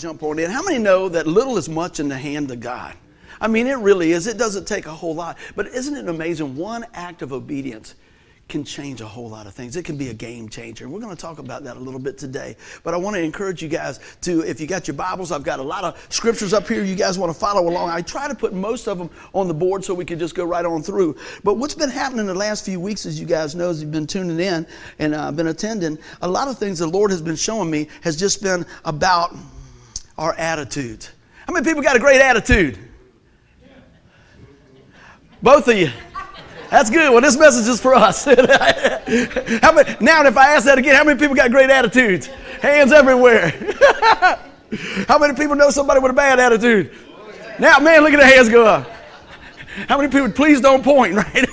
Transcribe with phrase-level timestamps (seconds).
[0.00, 0.50] jump on in.
[0.50, 2.94] How many know that little is much in the hand of God?
[3.40, 4.26] I mean, it really is.
[4.26, 5.38] It doesn't take a whole lot.
[5.56, 6.56] But isn't it amazing?
[6.56, 7.94] One act of obedience
[8.50, 9.76] can change a whole lot of things.
[9.76, 10.84] It can be a game changer.
[10.84, 12.56] And we're going to talk about that a little bit today.
[12.82, 15.60] But I want to encourage you guys to, if you got your Bibles, I've got
[15.60, 17.90] a lot of scriptures up here you guys want to follow along.
[17.90, 20.44] I try to put most of them on the board so we can just go
[20.44, 21.16] right on through.
[21.44, 24.06] But what's been happening the last few weeks, as you guys know, as you've been
[24.06, 24.66] tuning in
[24.98, 28.18] and uh, been attending, a lot of things the Lord has been showing me has
[28.18, 29.36] just been about
[30.20, 31.10] our attitudes.
[31.46, 32.78] How many people got a great attitude?
[35.42, 35.90] Both of you.
[36.70, 37.10] That's good.
[37.10, 38.24] Well, this message is for us.
[38.26, 42.26] how many, now, if I ask that again, how many people got great attitudes?
[42.60, 43.48] Hands everywhere.
[45.08, 46.94] how many people know somebody with a bad attitude?
[47.58, 48.88] Now, man, look at the hands go up.
[49.88, 51.46] How many people, please don't point, right?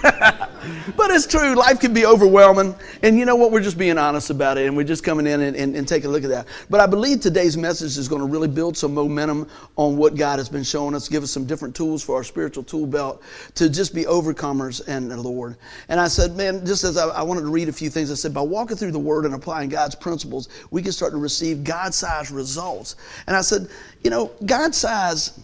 [0.95, 2.76] but it's true, life can be overwhelming.
[3.03, 3.52] And you know what?
[3.52, 6.03] We're just being honest about it, and we're just coming in and, and, and take
[6.03, 6.47] a look at that.
[6.69, 10.39] But I believe today's message is going to really build some momentum on what God
[10.39, 13.22] has been showing us, give us some different tools for our spiritual tool belt
[13.56, 15.58] to just be overcomers and the Lord.
[15.89, 18.16] And I said, man, just as I, I wanted to read a few things, I
[18.16, 21.64] said, by walking through the Word and applying God's principles, we can start to receive
[21.64, 22.95] God sized results.
[23.28, 23.67] And I said,
[24.03, 25.39] you know, God sized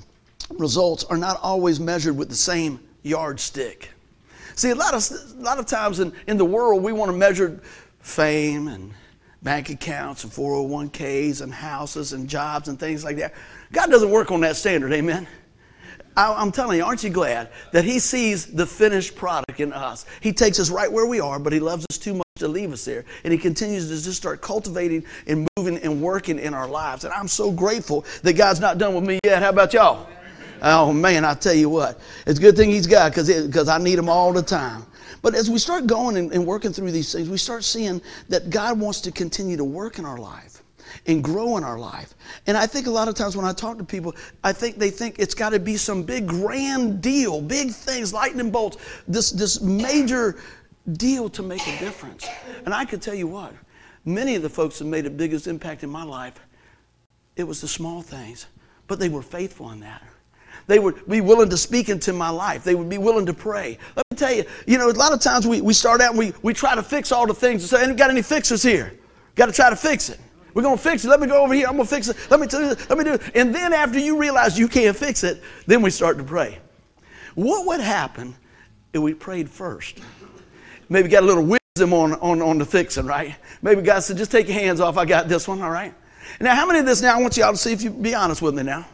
[0.60, 3.90] results are not always measured with the same yardstick.
[4.56, 7.18] See, a lot of, a lot of times in, in the world, we want to
[7.18, 7.60] measure
[8.00, 8.94] fame and
[9.42, 13.34] bank accounts and 401ks and houses and jobs and things like that.
[13.72, 15.28] God doesn't work on that standard, amen?
[16.16, 20.06] I, I'm telling you, aren't you glad that He sees the finished product in us?
[20.22, 22.72] He takes us right where we are, but He loves us too much to leave
[22.72, 23.04] us there.
[23.24, 27.04] And He continues to just start cultivating and moving and working in our lives.
[27.04, 29.42] And I'm so grateful that God's not done with me yet.
[29.42, 30.08] How about y'all?
[30.64, 34.00] Oh man, I tell you what, it's a good thing he's got because I need
[34.00, 34.86] him all the time.
[35.22, 38.50] But as we start going and, and working through these things, we start seeing that
[38.50, 40.64] God wants to continue to work in our life
[41.08, 42.14] and grow in our life.
[42.48, 44.90] And I think a lot of times when I talk to people, I think they
[44.90, 49.62] think it's got to be some big grand deal, big things, lightning bolts, this this
[49.62, 50.40] major
[50.94, 52.28] deal to make a difference.
[52.66, 53.54] And I can tell you what,
[54.06, 56.36] many of the folks that made the biggest impact in my life,
[57.36, 58.46] it was the small things,
[58.88, 60.04] but they were faithful in that.
[60.68, 62.64] They would be willing to speak into my life.
[62.64, 63.78] They would be willing to pray.
[63.96, 66.20] Let me tell you, you know, a lot of times we, we start out and
[66.20, 68.94] we, we try to fix all the things and say, ain't got any fixers here.
[69.36, 70.20] Got to try to fix it.
[70.54, 71.10] We're going to fix it.
[71.10, 71.68] Let me go over here.
[71.68, 72.18] I'm going to fix it.
[72.30, 73.22] Let me, do let me do it.
[73.36, 76.60] And then after you realize you can't fix it, then we start to pray.
[77.36, 78.36] What would happen
[78.94, 80.00] if we prayed first?
[80.90, 83.36] Maybe got a little wisdom on, on, on the fixing, right?
[83.64, 84.98] Maybe God said, just take your hands off.
[84.98, 85.94] I got this one, all right?
[86.40, 88.42] Now, how many of this now, I want y'all to see if you be honest
[88.42, 88.86] with me now.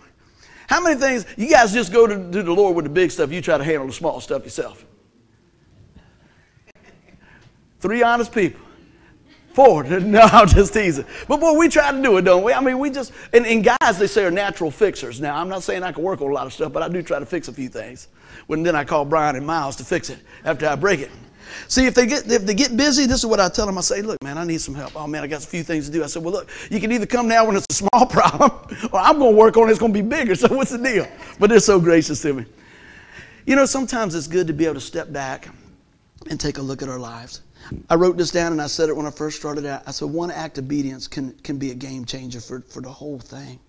[0.69, 3.31] How many things, you guys just go to, to the Lord with the big stuff,
[3.31, 4.85] you try to handle the small stuff yourself?
[7.79, 8.61] Three honest people.
[9.53, 9.83] Four.
[9.99, 11.05] No, I'm just teasing.
[11.27, 12.53] But boy, we try to do it, don't we?
[12.53, 15.19] I mean, we just, and, and guys, they say are natural fixers.
[15.19, 17.01] Now, I'm not saying I can work on a lot of stuff, but I do
[17.01, 18.07] try to fix a few things.
[18.45, 21.09] When then I call Brian and Miles to fix it after I break it.
[21.67, 23.77] See, if they get if they get busy, this is what I tell them.
[23.77, 24.95] I say, look, man, I need some help.
[24.95, 26.03] Oh man, I got a few things to do.
[26.03, 28.51] I said, well, look, you can either come now when it's a small problem,
[28.91, 29.71] or I'm going to work on it.
[29.71, 30.35] It's going to be bigger.
[30.39, 31.05] So what's the deal?
[31.37, 32.45] But they're so gracious to me.
[33.45, 35.49] You know, sometimes it's good to be able to step back
[36.29, 37.41] and take a look at our lives.
[37.89, 39.83] I wrote this down and I said it when I first started out.
[39.85, 42.89] I said one act of obedience can, can be a game changer for, for the
[42.89, 43.59] whole thing.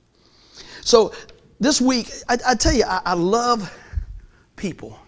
[0.82, 1.12] So
[1.58, 3.74] this week, I, I tell you, I, I love
[4.56, 4.98] people.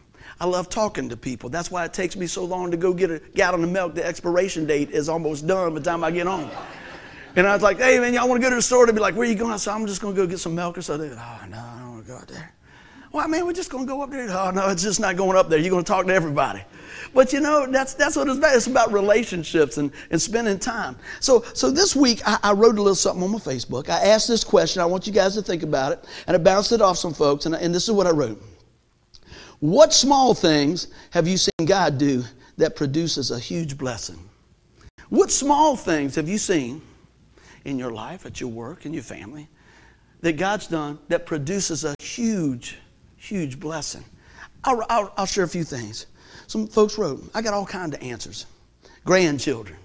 [0.43, 1.51] I love talking to people.
[1.51, 3.95] That's why it takes me so long to go get a gallon of milk.
[3.95, 6.51] The expiration date is almost done by the time I get home.
[7.37, 8.85] And I was like, hey, man, y'all want to go to the store?
[8.85, 9.53] They'd be like, where you going?
[9.53, 11.13] I said, I'm just going to go get some milk or something.
[11.13, 12.53] Oh, no, I don't want to go out there.
[13.13, 14.29] Well, man, we're just going to go up there.
[14.37, 15.61] Oh, no, it's just not going up there.
[15.61, 16.65] You're going to talk to everybody.
[17.15, 18.57] But you know, that's, that's what it's about.
[18.57, 20.97] It's about relationships and, and spending time.
[21.21, 23.91] So, so this week, I, I wrote a little something on my Facebook.
[23.91, 24.83] I asked this question.
[24.83, 26.05] I want you guys to think about it.
[26.27, 27.47] And I bounced it off some folks.
[27.47, 28.43] And, and this is what I wrote.
[29.63, 32.25] What small things have you seen God do
[32.57, 34.19] that produces a huge blessing?
[35.09, 36.83] What small things have you seen
[37.65, 39.49] in your life, at your work, in your family,
[40.21, 42.77] that God's done that produces a huge,
[43.17, 44.05] huge blessing?
[44.65, 46.07] I'll, I'll, I'll share a few things.
[46.49, 48.47] Some folks wrote, I got all kinds of answers.
[49.05, 49.79] Grandchildren.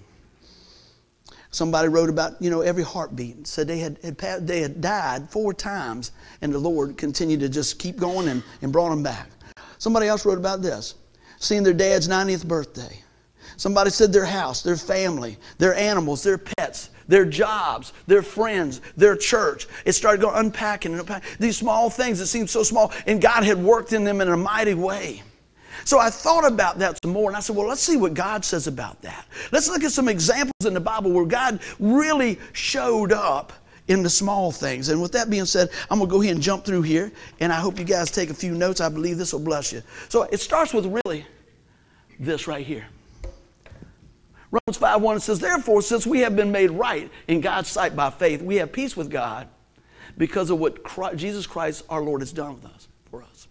[1.52, 3.36] Somebody wrote about, you know, every heartbeat.
[3.36, 6.10] And said they had, had, they had died four times,
[6.42, 9.30] and the Lord continued to just keep going and, and brought them back.
[9.78, 10.94] Somebody else wrote about this
[11.40, 13.00] seeing their dad's 90th birthday.
[13.56, 19.16] Somebody said their house, their family, their animals, their pets, their jobs, their friends, their
[19.16, 19.66] church.
[19.84, 21.28] It started going unpacking and unpacking.
[21.40, 24.36] These small things that seemed so small, and God had worked in them in a
[24.36, 25.22] mighty way.
[25.84, 28.44] So I thought about that some more, and I said, well, let's see what God
[28.44, 29.26] says about that.
[29.52, 33.52] Let's look at some examples in the Bible where God really showed up
[33.88, 34.90] in the small things.
[34.90, 37.52] And with that being said, I'm going to go ahead and jump through here, and
[37.52, 38.80] I hope you guys take a few notes.
[38.80, 39.82] I believe this will bless you.
[40.08, 41.26] So it starts with really
[42.20, 42.86] this right here.
[44.50, 48.10] Romans 5 1 says, Therefore, since we have been made right in God's sight by
[48.10, 49.48] faith, we have peace with God
[50.16, 53.48] because of what Christ, Jesus Christ our Lord has done with us for us.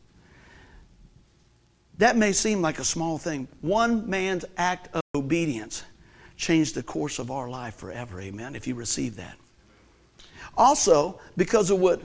[2.00, 3.48] That may seem like a small thing.
[3.62, 5.84] One man's act of obedience
[6.36, 9.36] changed the course of our life forever, amen, if you receive that.
[10.58, 12.02] Also, because of what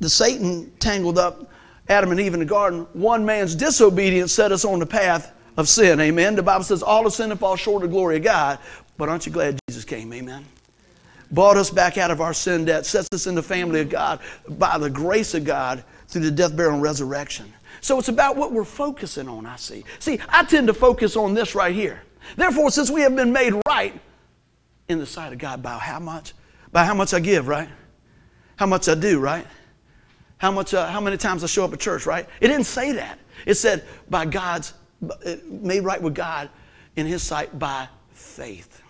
[0.00, 1.50] the Satan tangled up
[1.88, 5.68] Adam and Eve in the garden, one man's disobedience set us on the path of
[5.68, 6.36] sin, amen.
[6.36, 8.58] The Bible says all of sin and fall short of the glory of God,
[8.96, 10.44] but aren't you glad Jesus came, amen?
[11.32, 14.20] Bought us back out of our sin debt, sets us in the family of God
[14.48, 17.52] by the grace of God through the death, burial, and resurrection.
[17.80, 19.84] So it's about what we're focusing on, I see.
[19.98, 22.02] See, I tend to focus on this right here.
[22.36, 23.98] Therefore, since we have been made right
[24.88, 26.34] in the sight of God by how much?
[26.72, 27.68] By how much I give, right?
[28.56, 29.46] How much I do, right?
[30.38, 30.72] How much?
[30.74, 32.26] Uh, how many times I show up at church, right?
[32.40, 33.18] It didn't say that.
[33.46, 34.74] It said by God's
[35.46, 36.50] made right with God
[36.96, 38.82] in His sight by faith.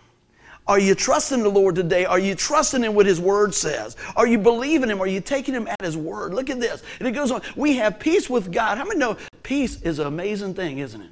[0.67, 2.05] Are you trusting the Lord today?
[2.05, 3.97] Are you trusting in what His Word says?
[4.15, 5.01] Are you believing Him?
[5.01, 6.35] Are you taking Him at His Word?
[6.35, 6.83] Look at this.
[6.99, 7.43] And it goes on.
[7.57, 8.79] We have peace with God.
[8.79, 11.11] How many know peace is an amazing thing, isn't it?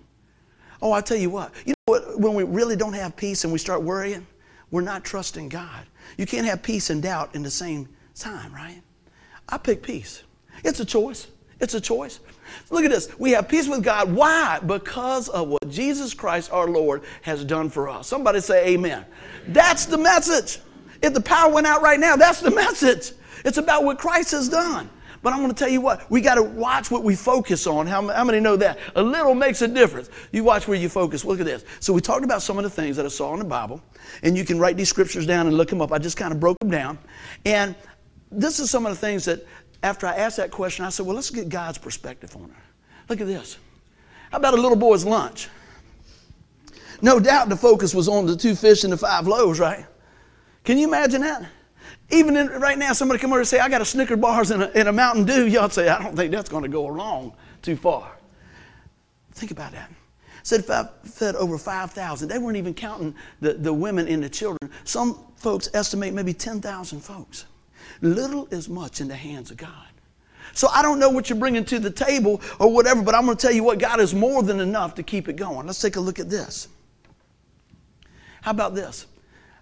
[0.80, 1.52] Oh, I tell you what.
[1.64, 2.20] You know what?
[2.20, 4.26] When we really don't have peace and we start worrying,
[4.70, 5.86] we're not trusting God.
[6.16, 8.82] You can't have peace and doubt in the same time, right?
[9.48, 10.22] I pick peace.
[10.64, 11.28] It's a choice.
[11.60, 12.20] It's a choice.
[12.70, 13.08] Look at this.
[13.18, 14.12] We have peace with God.
[14.12, 14.60] Why?
[14.60, 18.06] Because of what Jesus Christ our Lord has done for us.
[18.06, 19.04] Somebody say amen.
[19.48, 20.60] That's the message.
[21.02, 23.12] If the power went out right now, that's the message.
[23.44, 24.90] It's about what Christ has done.
[25.22, 27.86] But I'm going to tell you what, we got to watch what we focus on.
[27.86, 28.78] How, how, many know that?
[28.94, 30.10] A little makes a difference.
[30.32, 31.24] You watch where you focus.
[31.24, 31.64] Look at this.
[31.80, 33.82] So, we talked about some of the things that I saw in the Bible,
[34.22, 35.92] and you can write these scriptures down and look them up.
[35.92, 36.98] I just kind of broke them down.
[37.44, 37.74] And
[38.30, 39.44] this is some of the things that,
[39.82, 42.50] after I asked that question, I said, well, let's get God's perspective on it.
[43.08, 43.58] Look at this.
[44.30, 45.48] How about a little boy's lunch?
[47.00, 49.86] No doubt the focus was on the two fish and the five loaves, right?
[50.64, 51.46] Can you imagine that?
[52.10, 54.62] Even in, right now, somebody come over and say, I got a Snicker bars and
[54.62, 55.46] a, and a Mountain Dew.
[55.46, 58.10] Y'all say, I don't think that's going to go along too far.
[59.32, 59.90] Think about that.
[60.42, 62.28] Said fed over 5,000.
[62.28, 64.70] They weren't even counting the, the women and the children.
[64.84, 67.44] Some folks estimate maybe 10,000 folks.
[68.00, 69.88] Little is much in the hands of God.
[70.54, 73.36] So I don't know what you're bringing to the table or whatever, but I'm going
[73.36, 75.66] to tell you what God is more than enough to keep it going.
[75.66, 76.68] Let's take a look at this.
[78.40, 79.06] How about this?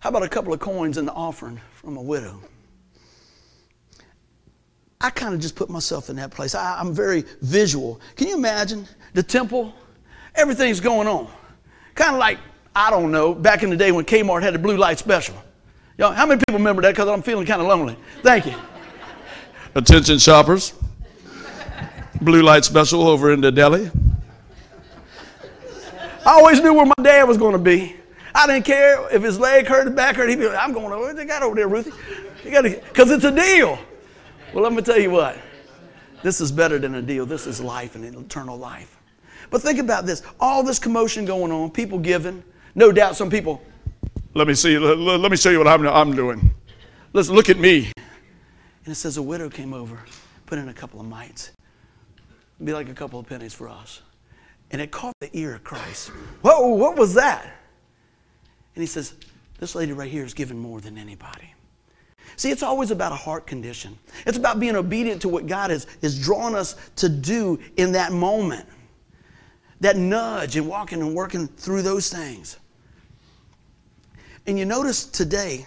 [0.07, 2.41] How about a couple of coins in the offering from a widow?
[5.01, 6.55] I kind of just put myself in that place.
[6.55, 8.01] I, am very visual.
[8.15, 9.75] Can you imagine the temple?
[10.37, 11.29] Everything's going on.
[11.97, 12.39] Kind of like,
[12.77, 15.35] I don't know, back in the day when Kmart had the blue light special.
[15.99, 16.93] Y'all, how many people remember that?
[16.93, 17.97] Because I'm feeling kind of lonely.
[18.23, 18.55] Thank you.
[19.75, 20.73] Attention shoppers.
[22.21, 23.91] Blue light special over in the deli.
[26.25, 27.97] I always knew where my dad was going to be.
[28.37, 30.29] I didn't care if his leg hurt, his back hurt.
[30.29, 31.15] He'd be like, I'm going over.
[31.15, 31.93] They got over there, Ruthie.
[32.45, 33.79] You got to, because it's a deal.
[34.53, 35.39] Well, let me tell you what.
[36.23, 37.25] This is better than a deal.
[37.25, 39.01] This is life and eternal life.
[39.49, 40.23] But think about this.
[40.39, 42.45] All this commotion going on, people giving.
[42.75, 43.63] No doubt some people,
[44.35, 46.55] let me see, let, let me show you what I'm, I'm doing.
[47.15, 47.91] Let's look at me.
[47.97, 49.99] And it says a widow came over,
[50.45, 51.53] put in a couple of mites.
[52.57, 54.03] It'd be like a couple of pennies for us.
[54.73, 56.09] And it caught the ear of Christ.
[56.43, 57.51] Whoa, what was that?
[58.77, 59.15] And he says,
[59.59, 61.53] This lady right here is giving more than anybody.
[62.37, 63.99] See, it's always about a heart condition.
[64.27, 68.13] It's about being obedient to what God is, is drawing us to do in that
[68.13, 68.69] moment.
[69.81, 72.59] That nudge and walking and working through those things.
[74.47, 75.67] And you notice today,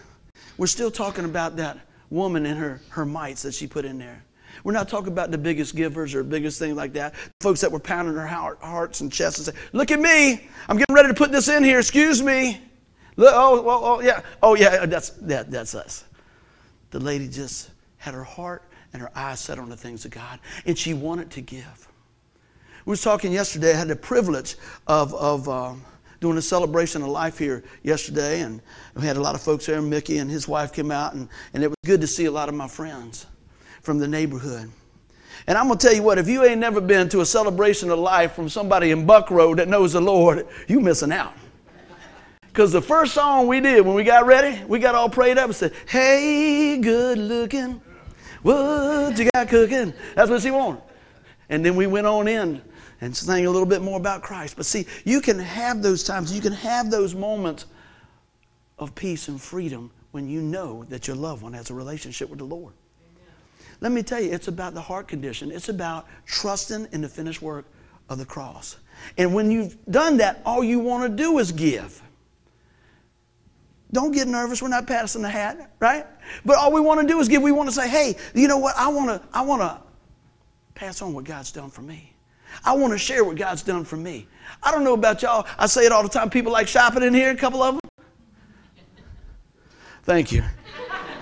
[0.58, 1.80] we're still talking about that
[2.12, 4.24] woman and her, her mites that she put in there.
[4.64, 7.16] We're not talking about the biggest givers or biggest things like that.
[7.42, 10.48] Folks that were pounding their heart, hearts and chests and say, Look at me.
[10.68, 11.80] I'm getting ready to put this in here.
[11.80, 12.62] Excuse me.
[13.20, 14.22] Oh, oh, oh, yeah.
[14.42, 16.06] Oh, yeah, that's, that, that's us.
[16.92, 20.40] The lady just had her heart and her eyes set on the things of God,
[20.66, 21.88] and she wanted to give.
[22.86, 23.74] We was talking yesterday.
[23.74, 24.56] I had the privilege
[24.88, 25.84] of, of um,
[26.20, 28.62] doing a celebration of life here yesterday, and
[28.96, 29.82] we had a lot of folks there.
[29.82, 32.50] Mickey and his wife came out, and, and it was good to see a lot
[32.50, 33.28] of my friends
[33.82, 34.72] from the neighborhood.
[35.48, 37.90] And I'm going to tell you what, if you ain't never been to a celebration
[37.90, 41.34] of life from somebody in Buckroe that knows the Lord, you missing out.
[42.50, 45.46] Because the first song we did when we got ready, we got all prayed up
[45.46, 47.80] and said, Hey, good looking,
[48.42, 49.94] what you got cooking?
[50.16, 50.82] That's what she wanted.
[51.50, 52.62] And then we went on in
[53.02, 54.56] and sang a little bit more about Christ.
[54.56, 57.66] But see, you can have those times, you can have those moments
[58.78, 62.40] of peace and freedom when you know that your loved one has a relationship with
[62.40, 62.74] the Lord.
[63.82, 65.52] Let me tell you, it's about the heart condition.
[65.52, 67.66] It's about trusting in the finished work
[68.10, 68.78] of the cross.
[69.18, 72.02] And when you've done that, all you want to do is give.
[73.92, 74.62] Don't get nervous.
[74.62, 76.06] We're not passing the hat, right?
[76.46, 77.42] But all we want to do is give.
[77.42, 78.76] We want to say, hey, you know what?
[78.78, 79.82] I want to, I want to
[80.76, 82.14] pass on what God's done for me.
[82.64, 84.28] I want to share what God's done for me.
[84.62, 85.48] I don't know about y'all.
[85.58, 86.30] I say it all the time.
[86.30, 87.90] People like shopping in here, a couple of them.
[90.04, 90.44] Thank you.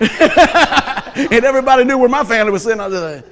[0.00, 2.80] and everybody knew where my family was sitting.
[2.80, 3.24] I was like,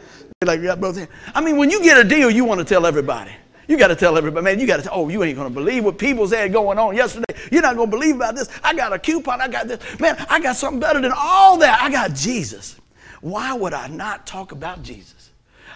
[0.45, 1.11] like got both hands.
[1.35, 3.31] I mean, when you get a deal, you want to tell everybody.
[3.68, 5.54] You got to tell everybody, man, you got to tell, oh, you ain't going to
[5.54, 7.35] believe what people said going on yesterday.
[7.50, 8.49] You're not going to believe about this.
[8.62, 9.40] I got a coupon.
[9.40, 9.99] I got this.
[9.99, 11.80] Man, I got something better than all that.
[11.82, 12.76] I got Jesus.
[13.20, 15.30] Why would I not talk about Jesus?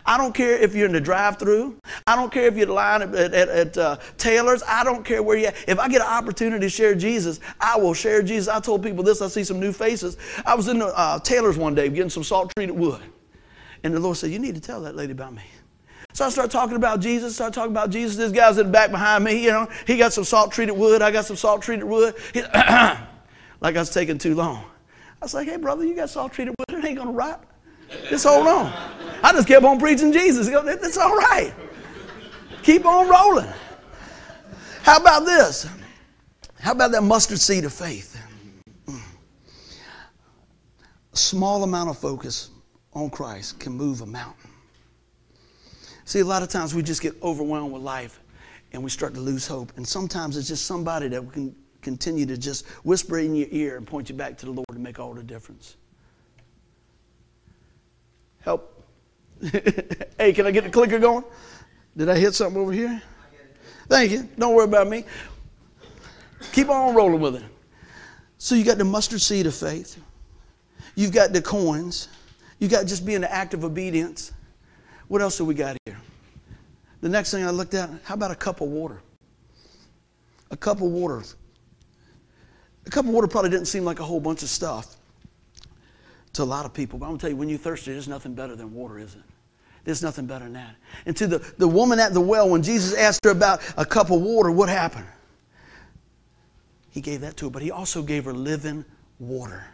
[0.07, 1.77] I don't care if you're in the drive-through.
[2.07, 4.63] I don't care if you're line at, at, at uh, Taylor's.
[4.67, 5.57] I don't care where you're at.
[5.69, 8.49] If I get an opportunity to share Jesus, I will share Jesus.
[8.49, 9.21] I told people this.
[9.21, 10.17] I see some new faces.
[10.47, 13.03] I was in the uh, Taylor's one day getting some salt-treated wood.
[13.85, 15.43] And the Lord said, you need to tell that lady about me.
[16.13, 18.17] So I start talking about Jesus, start talking about Jesus.
[18.17, 19.69] This guy's in the back behind me, you know.
[19.87, 21.03] He got some salt treated wood.
[21.03, 22.15] I got some salt treated wood.
[22.35, 22.97] He, like
[23.63, 24.65] I was taking too long.
[25.23, 26.79] I was like, hey, brother, you got salt treated wood.
[26.79, 27.45] It ain't to rot.
[28.09, 28.73] Just hold on.
[29.23, 30.49] I just kept on preaching Jesus.
[30.49, 31.53] It's all right.
[32.63, 33.53] Keep on rolling.
[34.83, 35.69] How about this?
[36.59, 38.21] How about that mustard seed of faith?
[41.13, 42.51] A small amount of focus
[42.93, 44.50] on Christ can move a mountain.
[46.11, 48.19] See, a lot of times we just get overwhelmed with life
[48.73, 49.73] and we start to lose hope.
[49.77, 53.87] And sometimes it's just somebody that can continue to just whisper in your ear and
[53.87, 55.77] point you back to the Lord to make all the difference.
[58.41, 58.83] Help.
[60.19, 61.23] hey, can I get the clicker going?
[61.97, 63.01] Did I hit something over here?
[63.89, 64.29] Thank you.
[64.37, 65.05] Don't worry about me.
[66.51, 67.45] Keep on rolling with it.
[68.37, 69.97] So you got the mustard seed of faith.
[70.97, 72.09] You've got the coins.
[72.59, 74.33] You got just being the act of obedience.
[75.07, 76.00] What else do we got here?
[77.01, 79.01] The next thing I looked at, how about a cup of water?
[80.51, 81.23] A cup of water.
[82.87, 84.97] A cup of water probably didn't seem like a whole bunch of stuff
[86.35, 86.99] to a lot of people.
[86.99, 89.15] But I'm going to tell you, when you're thirsty, there's nothing better than water, is
[89.15, 89.23] it?
[89.85, 90.77] There's nothing better than that.
[91.07, 94.11] And to the, the woman at the well, when Jesus asked her about a cup
[94.11, 95.07] of water, what happened?
[96.91, 98.85] He gave that to her, but he also gave her living
[99.19, 99.65] water.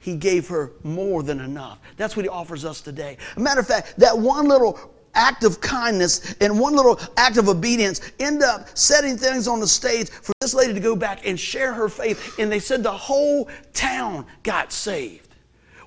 [0.00, 1.78] He gave her more than enough.
[1.96, 3.16] That's what he offers us today.
[3.36, 7.48] A matter of fact, that one little act of kindness and one little act of
[7.48, 11.38] obedience end up setting things on the stage for this lady to go back and
[11.38, 12.38] share her faith.
[12.38, 15.28] And they said the whole town got saved.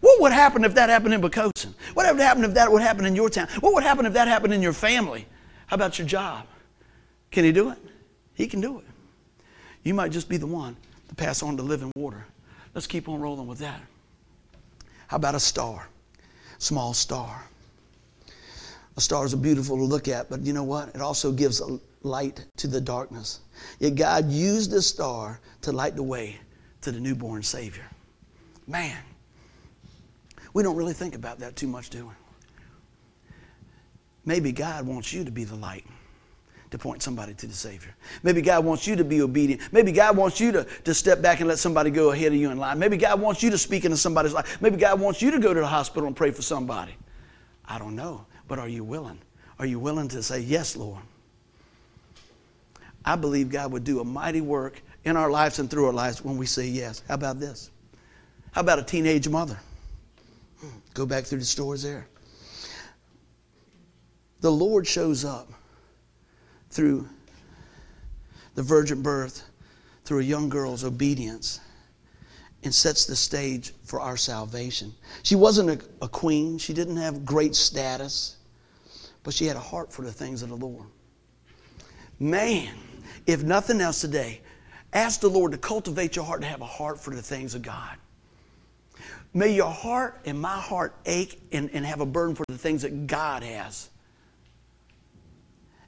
[0.02, 1.74] What would happen if that happened in Poquoson?
[1.94, 3.48] What would happen if that would happen in your town?
[3.62, 5.26] What would happen if that happened in your family?
[5.68, 6.46] How about your job?
[7.30, 7.78] Can he do it?
[8.34, 8.86] He can do it.
[9.84, 10.76] You might just be the one
[11.08, 12.26] to pass on the living water.
[12.74, 13.82] Let's keep on rolling with that.
[15.08, 15.88] How about a star?
[16.58, 17.46] Small star.
[18.98, 20.90] A star is beautiful to look at, but you know what?
[20.90, 21.62] It also gives
[22.04, 23.40] light to the darkness.
[23.80, 26.38] Yet God used this star to light the way
[26.82, 27.86] to the newborn Savior.
[28.68, 28.98] Man,
[30.54, 32.14] we don't really think about that too much, do we?
[34.26, 35.86] Maybe God wants you to be the light
[36.70, 37.94] to point somebody to the Savior.
[38.24, 39.62] Maybe God wants you to be obedient.
[39.72, 42.50] Maybe God wants you to, to step back and let somebody go ahead of you
[42.50, 42.80] in line.
[42.80, 44.62] Maybe God wants you to speak into somebody's life.
[44.62, 46.96] Maybe God wants you to go to the hospital and pray for somebody.
[47.66, 49.18] I don't know, but are you willing?
[49.60, 51.02] Are you willing to say, Yes, Lord?
[53.06, 56.22] I believe God would do a mighty work in our lives and through our lives
[56.22, 57.02] when we say yes.
[57.08, 57.72] How about this?
[58.52, 59.58] How about a teenage mother?
[60.60, 62.06] Hmm, go back through the stores there.
[64.42, 65.50] The Lord shows up
[66.72, 67.08] through
[68.56, 69.46] the virgin birth,
[70.04, 71.62] through a young girl's obedience,
[72.64, 74.94] and sets the stage for our salvation.
[75.24, 78.36] She wasn't a, a queen, she didn't have great status,
[79.24, 80.86] but she had a heart for the things of the Lord.
[82.20, 82.74] Man,
[83.26, 84.42] if nothing else today,
[84.94, 87.62] ask the Lord to cultivate your heart to have a heart for the things of
[87.62, 87.98] God.
[89.34, 92.82] May your heart and my heart ache and, and have a burden for the things
[92.82, 93.90] that God has.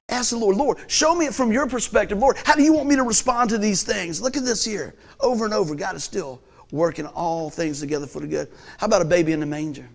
[0.10, 2.18] Ask the Lord, Lord, show me it from your perspective.
[2.20, 4.22] Lord, how do you want me to respond to these things?
[4.22, 4.96] Look at this here.
[5.20, 8.50] Over and over, God is still working all things together for the good.
[8.78, 9.88] How about a baby in the manger?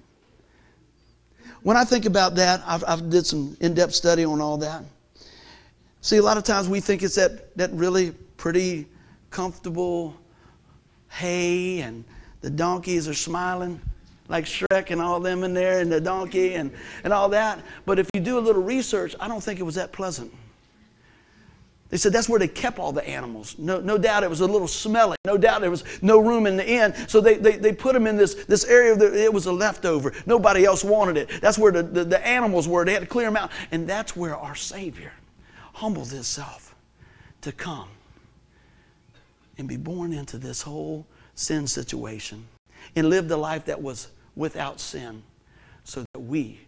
[1.63, 4.85] When I think about that, I've, I've did some in-depth study on all that.
[6.01, 8.87] See, a lot of times we think it's that, that really pretty,
[9.31, 10.15] comfortable
[11.11, 12.05] hay and
[12.41, 13.81] the donkeys are smiling
[14.29, 16.71] like Shrek and all them in there and the donkey and,
[17.03, 17.61] and all that.
[17.87, 20.33] But if you do a little research, I don't think it was that pleasant.
[21.91, 23.59] They said that's where they kept all the animals.
[23.59, 25.17] No, no doubt it was a little smelly.
[25.25, 26.95] No doubt there was no room in the inn.
[27.09, 30.13] So they, they, they put them in this, this area that it was a leftover.
[30.27, 31.41] Nobody else wanted it.
[31.41, 32.85] That's where the, the, the animals were.
[32.85, 33.51] They had to clear them out.
[33.71, 35.13] And that's where our Savior
[35.73, 36.75] humbled himself
[37.41, 37.89] to come
[39.57, 42.47] and be born into this whole sin situation
[42.97, 45.23] and live the life that was without sin
[45.85, 46.61] so that we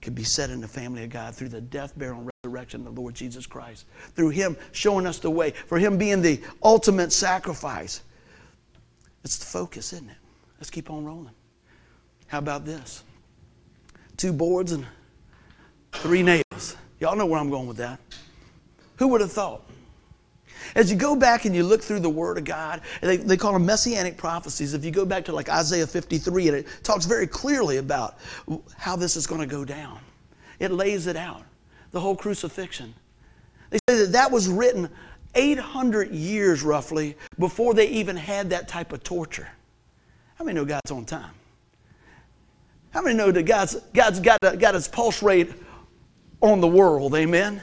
[0.00, 2.94] could be set in the family of God through the death, burial, and resurrection of
[2.94, 3.86] the Lord Jesus Christ.
[4.14, 8.02] Through Him showing us the way, for Him being the ultimate sacrifice.
[9.24, 10.16] It's the focus, isn't it?
[10.58, 11.34] Let's keep on rolling.
[12.26, 13.02] How about this?
[14.16, 14.86] Two boards and
[15.92, 16.76] three nails.
[16.98, 17.98] Y'all know where I'm going with that.
[18.96, 19.69] Who would have thought?
[20.74, 23.52] As you go back and you look through the Word of God, they, they call
[23.52, 24.74] them messianic prophecies.
[24.74, 28.18] If you go back to like Isaiah 53, and it talks very clearly about
[28.76, 29.98] how this is going to go down,
[30.58, 31.42] it lays it out.
[31.92, 32.94] The whole crucifixion.
[33.70, 34.88] They say that that was written
[35.34, 39.48] 800 years roughly before they even had that type of torture.
[40.36, 41.32] How many know God's on time?
[42.90, 45.52] How many know that God's, God's got, got his pulse rate
[46.40, 47.14] on the world?
[47.14, 47.62] Amen?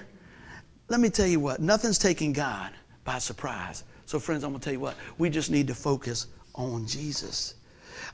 [0.90, 2.72] Let me tell you what, nothing's taking God
[3.08, 3.86] by surprise.
[4.06, 7.56] So, friends, I'm going to tell you what, we just need to focus on Jesus.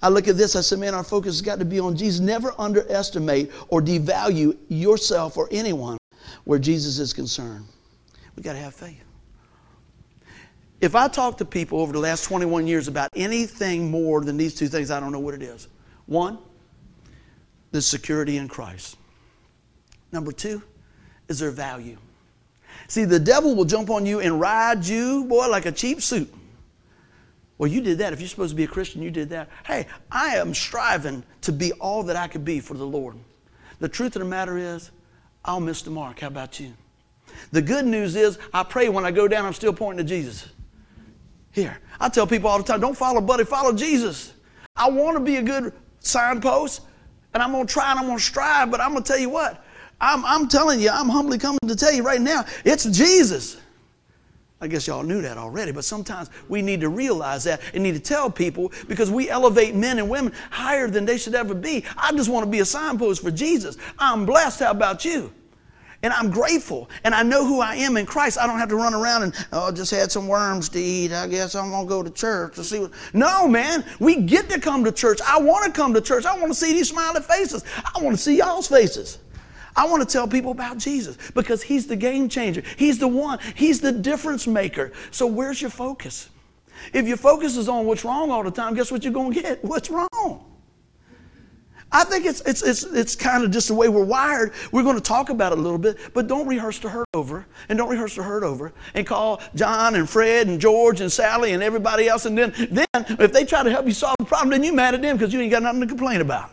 [0.04, 2.20] I look at this, I say, man, our focus has got to be on Jesus.
[2.20, 5.98] Never underestimate or devalue yourself or anyone
[6.44, 7.66] where Jesus is concerned.
[8.36, 9.04] We got to have faith.
[10.80, 14.54] If I talk to people over the last 21 years about anything more than these
[14.54, 15.70] two things, I don't know what it is.
[16.06, 16.38] One,
[17.72, 18.96] the security in Christ.
[20.12, 20.62] Number two
[21.30, 21.98] is their value.
[22.88, 26.34] See, the devil will jump on you and ride you, boy, like a cheap suit.
[27.58, 28.14] Well, you did that.
[28.14, 29.50] If you're supposed to be a Christian, you did that.
[29.66, 33.16] Hey, I am striving to be all that I could be for the Lord.
[33.80, 34.92] The truth of the matter is,
[35.46, 36.20] I'll miss the mark.
[36.20, 36.74] How about you?
[37.52, 40.50] The good news is, I pray when I go down, I'm still pointing to Jesus.
[41.52, 44.34] Here, I tell people all the time, don't follow Buddy, follow Jesus.
[44.76, 46.82] I want to be a good signpost,
[47.34, 49.20] and I'm going to try and I'm going to strive, but I'm going to tell
[49.20, 49.63] you what,
[50.04, 53.58] I'm, I'm telling you, I'm humbly coming to tell you right now, it's Jesus.
[54.60, 57.96] I guess y'all knew that already, but sometimes we need to realize that and need
[57.96, 61.86] to tell people because we elevate men and women higher than they should ever be.
[61.98, 63.78] I just want to be a signpost for Jesus.
[63.98, 64.60] I'm blessed.
[64.60, 65.34] How about you?
[66.02, 66.90] And I'm grateful.
[67.06, 68.38] And I know who I am in Christ.
[68.38, 71.14] I don't have to run around and, oh, just had some worms to eat.
[71.14, 72.92] I guess I'm going to go to church to see what.
[73.14, 73.86] No, man.
[74.00, 75.20] We get to come to church.
[75.26, 76.26] I want to come to church.
[76.26, 77.64] I want to see these smiling faces.
[77.78, 79.20] I want to see y'all's faces.
[79.76, 82.64] I want to tell people about Jesus because He's the game changer.
[82.78, 84.92] He's the one, He's the difference maker.
[85.12, 86.30] So, where's your focus?
[86.94, 89.42] If your focus is on what's wrong all the time, guess what you're going to
[89.42, 89.64] get?
[89.74, 90.46] What's wrong?
[91.94, 94.54] I think it's, it's, it's, it's kind of just the way we're wired.
[94.72, 97.46] We're going to talk about it a little bit, but don't rehearse the hurt over.
[97.70, 98.74] And don't rehearse the hurt over.
[98.96, 102.26] And call John and Fred and George and Sally and everybody else.
[102.26, 104.96] And then, then if they try to help you solve the problem, then you're mad
[104.96, 106.50] at them because you ain't got nothing to complain about.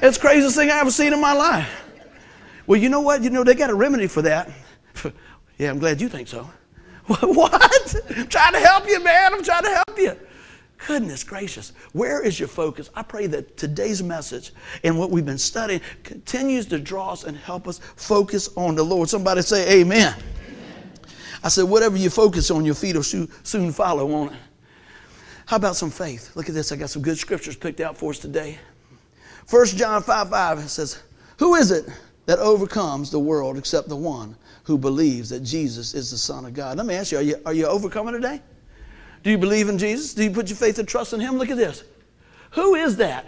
[0.00, 1.68] It's the craziest thing I ever seen in my life.
[2.66, 3.22] Well, you know what?
[3.22, 4.50] You know, they got a remedy for that.
[5.58, 6.48] yeah, I'm glad you think so.
[7.06, 7.96] what?
[8.10, 9.32] I'm trying to help you, man.
[9.32, 10.16] I'm trying to help you.
[10.86, 11.72] Goodness gracious.
[11.92, 12.90] Where is your focus?
[12.94, 14.52] I pray that today's message
[14.84, 18.84] and what we've been studying continues to draw us and help us focus on the
[18.84, 19.08] Lord.
[19.08, 20.14] Somebody say, Amen.
[20.14, 20.24] amen.
[21.42, 24.38] I said, whatever you focus on, your feet will soon follow, won't it?
[25.46, 26.36] How about some faith?
[26.36, 26.70] Look at this.
[26.70, 28.58] I got some good scriptures picked out for us today.
[29.50, 31.02] 1 John 5 5 says,
[31.38, 31.88] Who is it
[32.26, 36.52] that overcomes the world except the one who believes that Jesus is the Son of
[36.52, 36.76] God?
[36.76, 38.42] Let me ask you, are you, are you overcoming today?
[39.22, 40.12] Do you believe in Jesus?
[40.12, 41.38] Do you put your faith and trust in Him?
[41.38, 41.84] Look at this.
[42.52, 43.26] Who is that?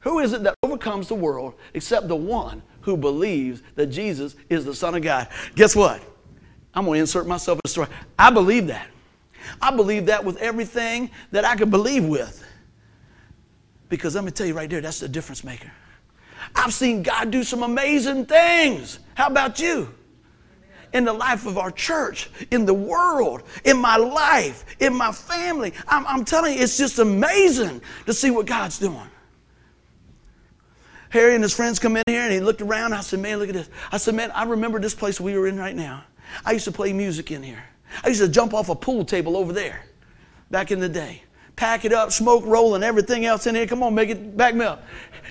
[0.00, 4.64] Who is it that overcomes the world except the one who believes that Jesus is
[4.64, 5.28] the Son of God?
[5.54, 6.02] Guess what?
[6.74, 7.88] I'm going to insert myself in the story.
[8.18, 8.88] I believe that.
[9.60, 12.44] I believe that with everything that I could believe with.
[13.92, 15.70] Because let me tell you right there, that's the difference maker.
[16.54, 18.98] I've seen God do some amazing things.
[19.12, 19.92] How about you?
[20.94, 25.74] In the life of our church, in the world, in my life, in my family.
[25.86, 29.10] I'm, I'm telling you, it's just amazing to see what God's doing.
[31.10, 32.94] Harry and his friends come in here and he looked around.
[32.94, 33.68] I said, Man, look at this.
[33.92, 36.02] I said, Man, I remember this place we were in right now.
[36.46, 37.62] I used to play music in here.
[38.02, 39.84] I used to jump off a pool table over there
[40.50, 41.24] back in the day
[41.56, 43.66] pack it up, smoke rolling, everything else in here.
[43.66, 44.84] Come on, make it, back me up.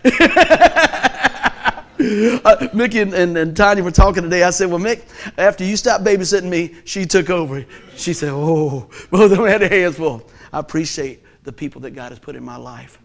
[2.46, 4.44] uh, Mickey and, and, and Tanya were talking today.
[4.44, 5.04] I said, Well, Mick,
[5.38, 7.66] after you stopped babysitting me, she took over.
[7.96, 10.28] She said, Oh, both of them had their hands full.
[10.52, 13.00] I appreciate the people that God has put in my life.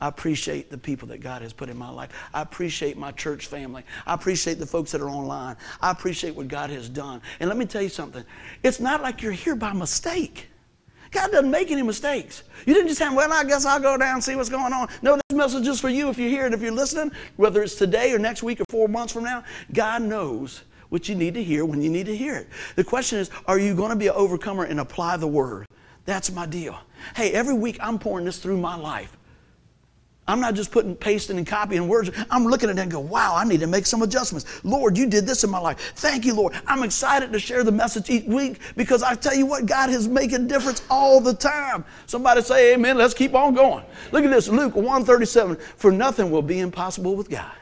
[0.00, 2.10] I appreciate the people that God has put in my life.
[2.32, 3.82] I appreciate my church family.
[4.06, 5.56] I appreciate the folks that are online.
[5.80, 7.20] I appreciate what God has done.
[7.40, 8.24] And let me tell you something
[8.62, 10.48] it's not like you're here by mistake.
[11.10, 12.42] God doesn't make any mistakes.
[12.66, 14.88] You didn't just have, well, I guess I'll go down and see what's going on.
[15.02, 17.74] No, this message is for you if you're here and if you're listening, whether it's
[17.74, 19.44] today or next week or four months from now.
[19.72, 22.48] God knows what you need to hear when you need to hear it.
[22.76, 25.66] The question is, are you going to be an overcomer and apply the word?
[26.04, 26.78] That's my deal.
[27.14, 29.17] Hey, every week I'm pouring this through my life.
[30.28, 32.10] I'm not just putting, pasting, and copying words.
[32.30, 34.62] I'm looking at it and go, wow, I need to make some adjustments.
[34.62, 35.94] Lord, you did this in my life.
[35.96, 36.52] Thank you, Lord.
[36.66, 40.06] I'm excited to share the message each week because I tell you what, God is
[40.06, 41.82] making a difference all the time.
[42.04, 42.98] Somebody say amen.
[42.98, 43.84] Let's keep on going.
[44.12, 45.56] Look at this, Luke 137.
[45.56, 47.52] For nothing will be impossible with God.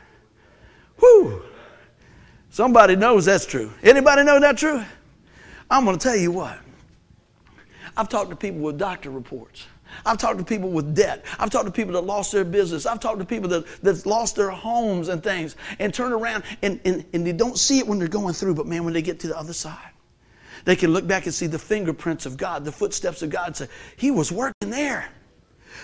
[0.99, 1.45] Whew.
[2.51, 3.71] Somebody knows that's true.
[3.85, 4.83] Anybody know that true?
[5.71, 6.59] I'm going to tell you what.
[7.97, 9.67] I've talked to people with doctor reports.
[10.05, 11.25] I've talked to people with debt.
[11.39, 12.87] I've talked to people that lost their business.
[12.87, 16.81] I've talked to people that, that lost their homes and things and turn around and,
[16.85, 19.21] and, and they don't see it when they're going through, but man, when they get
[19.21, 19.91] to the other side,
[20.65, 23.69] they can look back and see the fingerprints of God, the footsteps of God, say,
[23.97, 25.09] He was working there.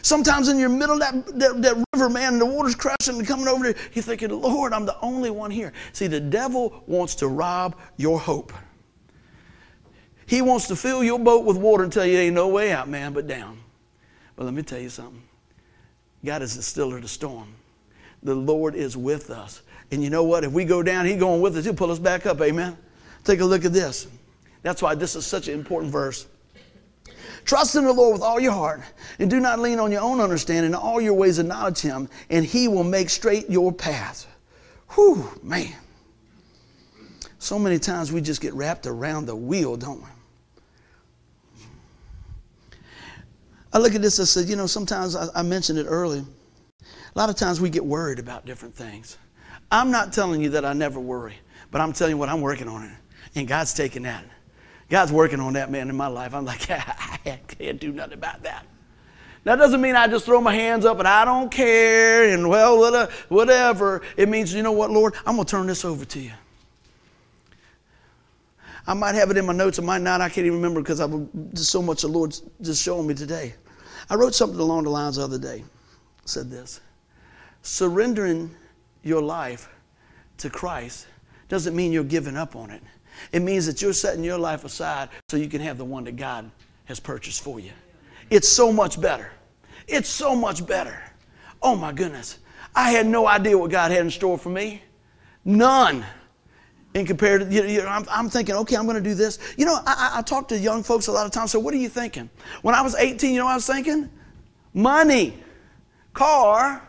[0.02, 3.64] Sometimes in your middle that, that, that, river, man, the water's crashing and coming over
[3.64, 5.72] there, you're thinking, Lord, I'm the only one here.
[5.92, 8.52] See, the devil wants to rob your hope.
[10.26, 12.88] He wants to fill your boat with water and tell you, ain't no way out,
[12.88, 13.58] man, but down.
[14.36, 15.22] But let me tell you something
[16.24, 17.48] God is the stiller of the storm.
[18.22, 19.62] The Lord is with us.
[19.90, 20.44] And you know what?
[20.44, 21.64] If we go down, He's going with us.
[21.64, 22.40] He'll pull us back up.
[22.40, 22.76] Amen.
[23.24, 24.06] Take a look at this.
[24.62, 26.26] That's why this is such an important verse.
[27.44, 28.82] Trust in the Lord with all your heart,
[29.18, 30.70] and do not lean on your own understanding.
[30.70, 34.26] In all your ways acknowledge Him, and He will make straight your path.
[34.90, 35.74] Whew, man.
[37.40, 40.08] So many times we just get wrapped around the wheel, don't we?
[43.72, 46.24] I look at this, I said, you know, sometimes I, I mentioned it earlier.
[47.14, 49.18] A lot of times we get worried about different things.
[49.70, 51.34] I'm not telling you that I never worry,
[51.70, 52.92] but I'm telling you what, I'm working on it.
[53.34, 54.24] And God's taking that.
[54.90, 56.34] God's working on that man in my life.
[56.34, 58.66] I'm like, I can't do nothing about that.
[59.44, 62.84] That doesn't mean I just throw my hands up and I don't care and well,
[62.84, 64.02] uh, whatever.
[64.16, 66.32] It means, you know what, Lord, I'm going to turn this over to you.
[68.86, 70.20] I might have it in my notes, I might not.
[70.20, 73.54] I can't even remember because I've just so much the Lord's just showing me today.
[74.10, 75.64] I wrote something along the lines the other day.
[76.24, 76.80] said this
[77.62, 78.54] Surrendering
[79.02, 79.68] your life
[80.38, 81.06] to Christ
[81.48, 82.82] doesn't mean you're giving up on it.
[83.32, 86.16] It means that you're setting your life aside so you can have the one that
[86.16, 86.50] God
[86.86, 87.72] has purchased for you.
[88.30, 89.30] It's so much better.
[89.86, 91.00] It's so much better.
[91.62, 92.38] Oh my goodness.
[92.74, 94.82] I had no idea what God had in store for me.
[95.44, 96.04] None.
[96.94, 99.38] And compared to, you know, I'm, I'm, thinking, okay, I'm going to do this.
[99.56, 101.50] You know, I, I talk to young folks a lot of times.
[101.50, 102.28] So, what are you thinking?
[102.60, 104.10] When I was 18, you know what I was thinking?
[104.74, 105.38] Money,
[106.12, 106.86] car,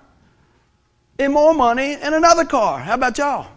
[1.20, 2.80] and more money, and another car.
[2.80, 3.48] How about y'all?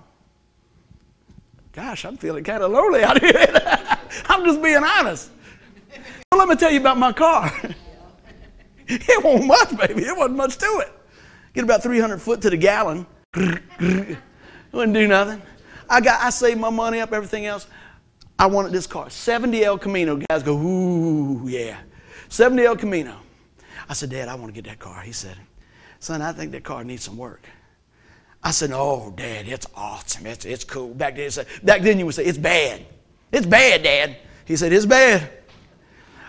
[1.73, 3.33] Gosh, I'm feeling kind of lonely out here.
[4.27, 5.31] I'm just being honest.
[6.33, 7.53] So let me tell you about my car.
[8.89, 10.05] it wasn't much, baby.
[10.05, 10.93] It wasn't much to it.
[11.55, 13.07] Get about 300 foot to the gallon.
[14.73, 15.43] Wouldn't do nothing.
[15.89, 17.67] I got I saved my money up, everything else.
[18.39, 19.09] I wanted this car.
[19.09, 20.21] 70 El Camino.
[20.29, 21.79] Guys go, ooh, yeah.
[22.29, 23.17] 70 El Camino.
[23.89, 25.01] I said, Dad, I want to get that car.
[25.01, 25.37] He said,
[26.01, 27.47] Son, I think that car needs some work.
[28.43, 30.27] I said, Oh, Dad, it's awesome.
[30.27, 30.93] It's, it's cool.
[30.93, 31.31] Back then,
[31.63, 32.85] back then you would say, It's bad.
[33.33, 34.17] It's bad, Dad.
[34.45, 35.31] He said, It's bad.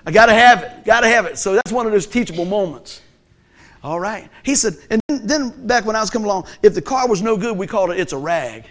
[0.05, 0.85] I got to have it.
[0.85, 1.37] Got to have it.
[1.37, 3.01] So that's one of those teachable moments.
[3.83, 4.29] All right.
[4.43, 7.37] He said, and then back when I was coming along, if the car was no
[7.37, 8.65] good, we called it It's a Rag.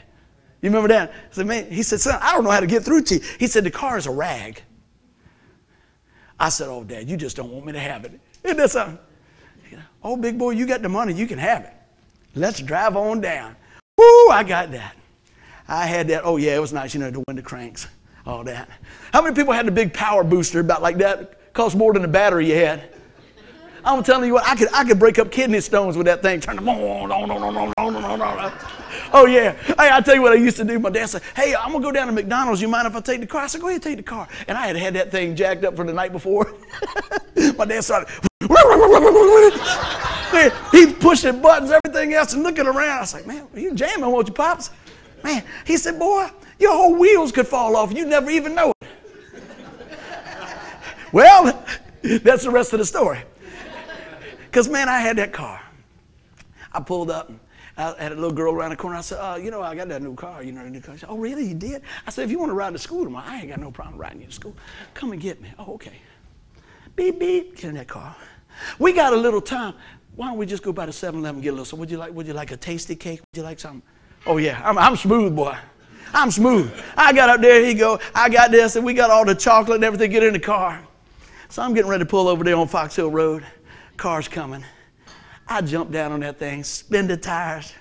[0.67, 1.11] You remember that?
[1.13, 3.21] I said, man, he said, son, I don't know how to get through to you.
[3.39, 4.61] He said, the car is a rag.
[6.41, 8.19] I said, oh, Dad, you just don't want me to have it.
[8.43, 8.99] Isn't that something?
[10.03, 11.73] Oh, big boy, you got the money, you can have it.
[12.35, 13.55] Let's drive on down.
[13.97, 14.97] Woo, I got that.
[15.69, 16.23] I had that.
[16.25, 17.87] Oh, yeah, it was nice, you know, the window cranks,
[18.27, 18.69] all that.
[19.13, 21.55] How many people had the big power booster about like that?
[21.55, 22.93] Cost more than the battery you had.
[23.87, 26.41] I'm telling you what, I could, I could break up kidney stones with that thing.
[26.41, 28.21] Turn them on, on, on, on, on, on, on.
[28.21, 28.53] on.
[29.13, 29.53] Oh, yeah.
[29.53, 30.81] Hey, I tell you what I used to do.
[30.81, 32.61] My dad said, Hey, I'm going to go down to McDonald's.
[32.61, 33.43] You mind if I take the car?
[33.43, 34.27] I said, Go ahead, take the car.
[34.49, 36.53] And I had had that thing jacked up for the night before.
[37.57, 38.09] My dad started.
[40.73, 42.99] He's pushing buttons, everything else, and looking around.
[42.99, 44.71] I was like, Man, you jamming, won't you, Pops?
[45.23, 46.27] Man, he said, Boy,
[46.59, 47.93] your whole wheels could fall off.
[47.93, 48.89] You'd never even know it.
[51.13, 51.65] well,
[52.03, 53.21] that's the rest of the story.
[54.47, 55.61] Because, man, I had that car.
[56.73, 57.31] I pulled up
[57.79, 58.97] I had a little girl around the corner.
[58.97, 60.43] I said, uh, you know, I got that new car.
[60.43, 60.95] You know, the new car.
[60.95, 61.45] She said, oh, really?
[61.45, 61.83] You did?
[62.07, 64.01] I said, if you want to ride to school tomorrow, I ain't got no problem
[64.01, 64.57] riding you to school.
[64.95, 65.53] Come and get me.
[65.59, 66.01] Oh, okay.
[66.95, 67.57] Beep, beep.
[67.57, 68.17] Get in that car.
[68.79, 69.75] We got a little time.
[70.15, 71.67] Why don't we just go by the 7 Eleven and get a little?
[71.67, 73.21] So, would you like, would you like a Tastykake?
[73.21, 73.83] Would you like something?
[74.25, 75.55] Oh, yeah, I'm, I'm smooth, boy.
[76.15, 76.73] I'm smooth.
[76.97, 78.01] I got up there, He go.
[78.15, 80.11] I got this, and we got all the chocolate and everything.
[80.11, 80.83] Get in the car.
[81.51, 83.45] So I'm getting ready to pull over there on Fox Hill Road.
[83.97, 84.65] Car's coming.
[85.49, 87.73] I jump down on that thing, spin the tires.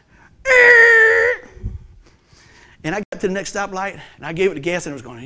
[2.83, 4.93] And I got to the next stoplight, and I gave it the gas, and it
[4.93, 5.21] was going.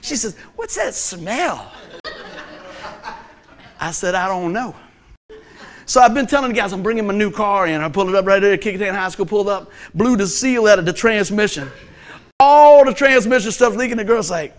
[0.00, 1.70] She says, What's that smell?
[3.80, 4.74] I said, I don't know.
[5.84, 7.80] So I've been telling the guys I'm bringing my new car in.
[7.80, 10.78] I pulled it up right there, Kecoughtan High School, pulled up, blew the seal out
[10.78, 11.70] of the transmission.
[12.40, 13.96] All the transmission stuff leaking.
[13.96, 14.54] The girl's like,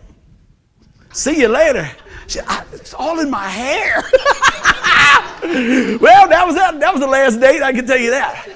[1.12, 1.90] see you later.
[2.30, 4.04] She, I, it's all in my hair.
[6.00, 8.48] well, that was that, that was the last date, I can tell you that.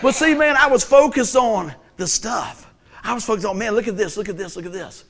[0.00, 2.72] But see, man, I was focused on the stuff.
[3.02, 5.04] I was focused on, man, look at this, look at this, look at this.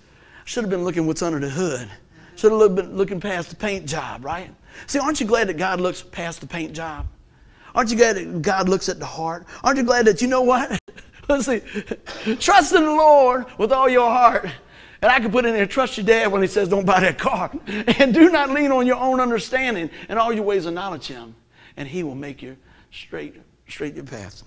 [0.46, 1.88] Should have been looking what's under the hood.
[2.34, 4.52] Should have been looking past the paint job, right?
[4.88, 7.06] See, aren't you glad that God looks past the paint job?
[7.76, 9.46] Aren't you glad that God looks at the heart?
[9.62, 10.76] Aren't you glad that you know what?
[11.28, 11.60] Let's see.
[12.36, 14.50] Trust in the Lord with all your heart.
[15.04, 17.18] And I can put in there, trust your dad when he says, don't buy that
[17.18, 17.52] car.
[17.98, 19.90] And do not lean on your own understanding.
[20.08, 21.34] And all your ways acknowledge him.
[21.76, 22.56] And he will make you
[22.90, 23.36] straight,
[23.68, 24.42] straight your path.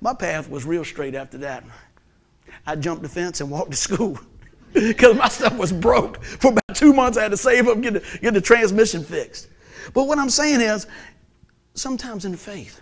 [0.00, 1.62] My path was real straight after that.
[2.66, 4.18] I jumped the fence and walked to school
[4.72, 6.20] because my stuff was broke.
[6.24, 9.46] For about two months, I had to save up, get the, get the transmission fixed.
[9.94, 10.88] But what I'm saying is,
[11.74, 12.80] sometimes in faith,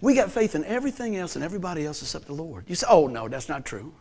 [0.00, 2.64] we got faith in everything else and everybody else except the Lord.
[2.66, 3.94] You say, oh, no, that's not true.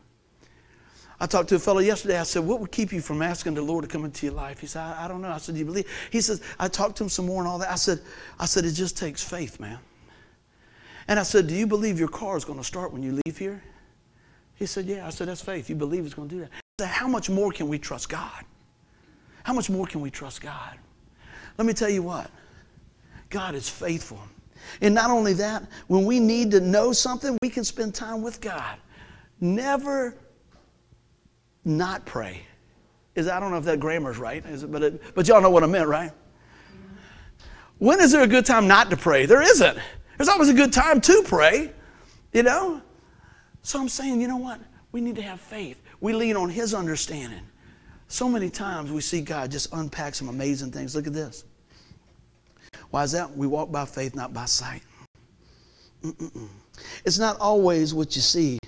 [1.19, 2.19] I talked to a fellow yesterday.
[2.19, 4.59] I said, What would keep you from asking the Lord to come into your life?
[4.59, 5.29] He said, I, I don't know.
[5.29, 5.87] I said, Do you believe?
[6.11, 7.71] He says, I talked to him some more and all that.
[7.71, 7.99] I said,
[8.39, 9.79] I said, It just takes faith, man.
[11.07, 13.37] And I said, Do you believe your car is going to start when you leave
[13.37, 13.63] here?
[14.55, 15.07] He said, Yeah.
[15.07, 15.69] I said, That's faith.
[15.69, 16.49] You believe it's going to do that.
[16.51, 18.45] I said, How much more can we trust God?
[19.43, 20.77] How much more can we trust God?
[21.57, 22.29] Let me tell you what
[23.31, 24.21] God is faithful.
[24.81, 28.41] And not only that, when we need to know something, we can spend time with
[28.41, 28.77] God.
[29.39, 30.15] Never
[31.67, 32.41] not pray.
[33.15, 35.49] Is I don't know if that grammar's right, is it, but it, but y'all know
[35.49, 36.11] what I meant, right?
[37.79, 39.25] When is there a good time not to pray?
[39.25, 39.77] There isn't.
[40.17, 41.71] There's always a good time to pray,
[42.33, 42.81] you know?
[43.61, 44.59] So I'm saying, you know what?
[44.91, 45.81] We need to have faith.
[45.99, 47.43] We lean on His understanding.
[48.07, 50.95] So many times we see God just unpack some amazing things.
[50.95, 51.43] Look at this.
[52.89, 53.35] Why is that?
[53.35, 54.81] We walk by faith, not by sight.
[56.03, 56.47] Mm-mm-mm.
[57.05, 58.59] It's not always what you see,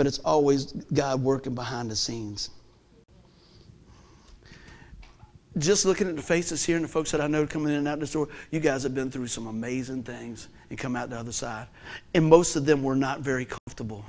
[0.00, 2.48] but it's always God working behind the scenes.
[5.58, 7.86] Just looking at the faces here and the folks that I know coming in and
[7.86, 11.18] out the store, you guys have been through some amazing things and come out the
[11.18, 11.66] other side.
[12.14, 14.02] And most of them were not very comfortable.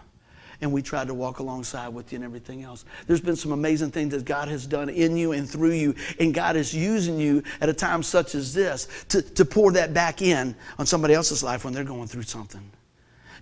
[0.62, 2.86] And we tried to walk alongside with you and everything else.
[3.06, 5.94] There's been some amazing things that God has done in you and through you.
[6.22, 9.94] And God is using you at a time such as this to, to pour that
[9.94, 12.64] back in on somebody else's life when they're going through something.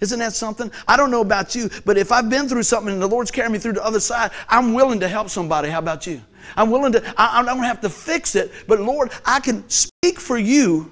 [0.01, 0.71] Isn't that something?
[0.87, 3.51] I don't know about you, but if I've been through something and the Lord's carrying
[3.51, 5.69] me through the other side, I'm willing to help somebody.
[5.69, 6.21] How about you?
[6.55, 10.19] I'm willing to, I, I don't have to fix it, but Lord, I can speak
[10.19, 10.91] for you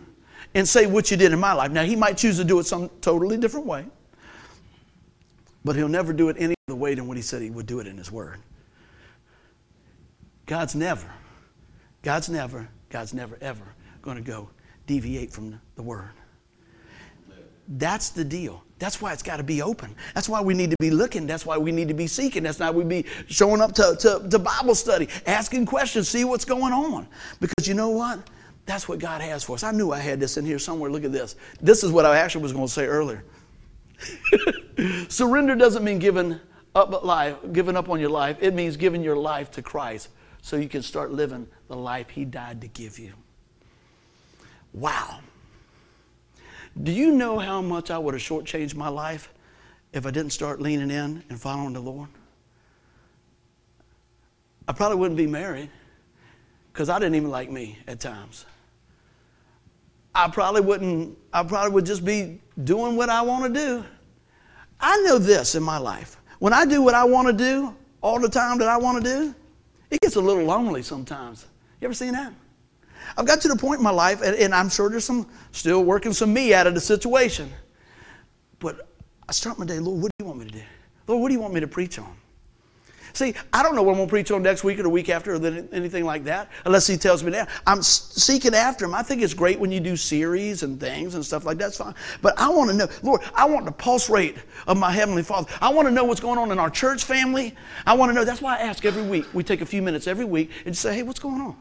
[0.54, 1.72] and say what you did in my life.
[1.72, 3.86] Now, He might choose to do it some totally different way,
[5.64, 7.80] but He'll never do it any other way than what He said He would do
[7.80, 8.40] it in His Word.
[10.46, 11.10] God's never,
[12.02, 13.64] God's never, God's never, ever
[14.02, 14.50] going to go
[14.86, 16.10] deviate from the Word.
[17.68, 18.64] That's the deal.
[18.80, 19.96] That's why it's got to be open.
[20.14, 21.26] That's why we need to be looking.
[21.26, 22.44] That's why we need to be seeking.
[22.44, 26.46] That's why we be showing up to, to, to Bible study, asking questions, see what's
[26.46, 27.08] going on.
[27.40, 28.20] Because you know what?
[28.68, 29.64] That's what God has for us.
[29.64, 30.92] I knew I had this in here somewhere.
[30.92, 31.38] Look at this.
[31.62, 33.24] This is what I actually was going to say earlier.
[35.08, 36.40] Surrender doesn't mean giving
[36.76, 38.38] up life, giving up on your life.
[38.42, 40.10] It means giving your life to Christ
[40.42, 43.14] so you can start living the life He died to give you.
[44.74, 45.22] Wow.
[46.84, 49.34] Do you know how much I would have shortchanged my life
[49.94, 52.10] if I didn't start leaning in and following the Lord?
[54.68, 55.70] I probably wouldn't be married
[56.72, 58.46] because I didn't even like me at times.
[60.14, 63.84] I probably wouldn't, I probably would just be doing what I want to do.
[64.80, 66.18] I know this in my life.
[66.40, 69.10] When I do what I want to do all the time that I want to
[69.10, 69.36] do,
[69.90, 71.46] it gets a little lonely sometimes.
[71.82, 72.34] You ever seen that?
[73.16, 75.84] I've got to the point in my life, and, and I'm sure there's some still
[75.84, 77.52] working some me out of the situation.
[78.60, 78.90] But
[79.30, 80.64] I start my day, Lord, what do you want me to do?
[81.08, 82.16] Lord, what do you want me to preach on?
[83.18, 85.10] See, I don't know what I'm going to preach on next week or the week
[85.10, 87.50] after or anything like that, unless He tells me that.
[87.66, 88.94] I'm seeking after Him.
[88.94, 91.64] I think it's great when you do series and things and stuff like that.
[91.64, 91.96] That's fine.
[92.22, 95.52] But I want to know, Lord, I want the pulse rate of my Heavenly Father.
[95.62, 97.56] I want to know what's going on in our church family.
[97.88, 98.24] I want to know.
[98.24, 99.26] That's why I ask every week.
[99.34, 101.56] We take a few minutes every week and say, hey, what's going on?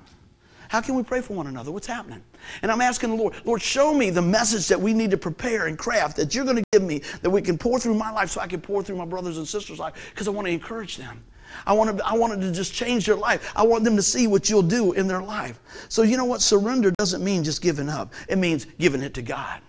[0.68, 1.70] How can we pray for one another?
[1.70, 2.22] What's happening?
[2.62, 5.66] And I'm asking the Lord, Lord, show me the message that we need to prepare
[5.66, 8.31] and craft that you're going to give me that we can pour through my life
[8.31, 10.96] so I can pour through my brothers and sisters' life because I want to encourage
[10.96, 11.22] them.
[11.64, 13.52] I wanted, I wanted to just change their life.
[13.57, 15.59] I want them to see what you'll do in their life.
[15.88, 16.42] So, you know what?
[16.42, 19.61] Surrender doesn't mean just giving up, it means giving it to God.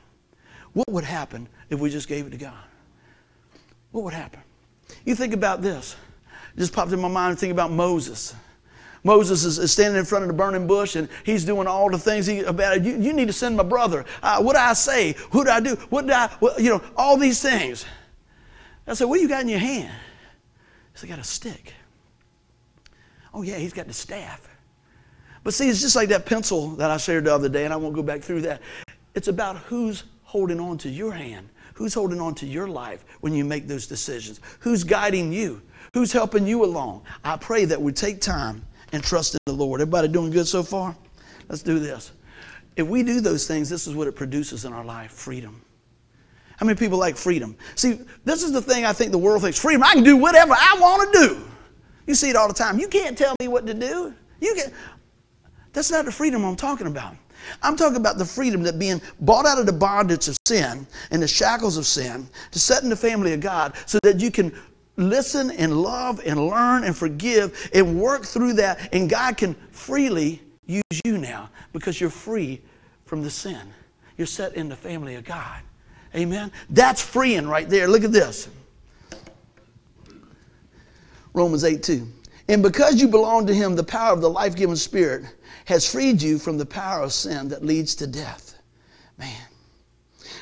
[0.74, 2.54] What would happen if we just gave it to God?
[3.92, 4.42] What would happen?
[5.06, 5.96] You think about this.
[6.56, 8.36] It just popped in my mind think about Moses.
[9.08, 11.98] Moses is, is, standing in front of the burning bush and he's doing all the
[11.98, 12.84] things he, about.
[12.84, 14.04] You, you need to send my brother.
[14.22, 15.15] Uh, what do I say?
[15.32, 15.76] Who do I do?
[15.89, 17.86] What do I, what, you know, all these things.
[18.86, 19.93] I said, what do you got in your hand?
[20.91, 21.74] He said, I got a stick.
[23.34, 24.48] Oh, yeah, he's got the staff.
[25.43, 27.78] But see, it's just like that pencil that I shared the other day, and I
[27.78, 28.62] won't go back through that.
[29.15, 33.34] It's about who's holding on to your hand, who's holding on to your life when
[33.34, 35.62] you make those decisions, who's guiding you,
[35.93, 37.04] who's helping you along.
[37.24, 39.82] I pray that we take time and trust in the Lord.
[39.82, 40.95] Everybody doing good so far?
[41.50, 42.12] Let's do this.
[42.76, 45.62] If we do those things, this is what it produces in our life freedom.
[46.58, 47.56] How many people like freedom?
[47.76, 49.84] See, this is the thing I think the world thinks freedom.
[49.84, 51.47] I can do whatever I want to do.
[52.08, 52.80] You see it all the time.
[52.80, 54.13] You can't tell me what to do.
[54.39, 54.71] You can
[55.73, 57.15] That's not the freedom I'm talking about.
[57.62, 61.21] I'm talking about the freedom that being bought out of the bondage of sin and
[61.21, 64.52] the shackles of sin to set in the family of God so that you can
[64.98, 70.42] listen and love and learn and forgive and work through that and God can freely
[70.66, 72.62] use you now because you're free
[73.06, 73.62] from the sin.
[74.18, 75.62] You're set in the family of God.
[76.16, 76.52] Amen.
[76.70, 77.88] That's freeing right there.
[77.88, 78.50] Look at this.
[81.34, 82.08] Romans 8 2.
[82.50, 85.26] And because you belong to him, the power of the life giving spirit
[85.66, 88.56] has freed you from the power of sin that leads to death.
[89.18, 89.47] Man.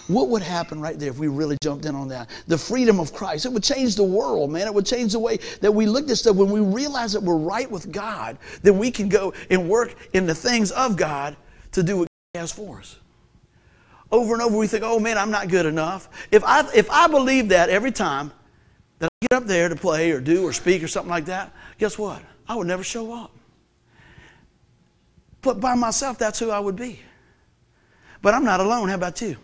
[0.08, 2.30] What would happen right there if we really jumped in on that?
[2.48, 3.46] The freedom of Christ.
[3.46, 4.68] It would change the world, man.
[4.68, 6.36] It would change the way that we look at stuff.
[6.36, 10.28] When we realize that we're right with God, then we can go and work in
[10.28, 11.36] the things of God
[11.72, 12.98] to do what He has for us.
[14.12, 16.08] Over and over, we think, oh man, I'm not good enough.
[16.32, 18.32] If I, if I believe that every time
[19.00, 21.52] that I get up there to play or do or speak or something like that,
[21.80, 22.22] guess what?
[22.48, 23.32] I would never show up.
[25.41, 27.00] But by myself, that's who I would be.
[28.22, 28.89] But I'm not alone.
[28.89, 29.38] How about you?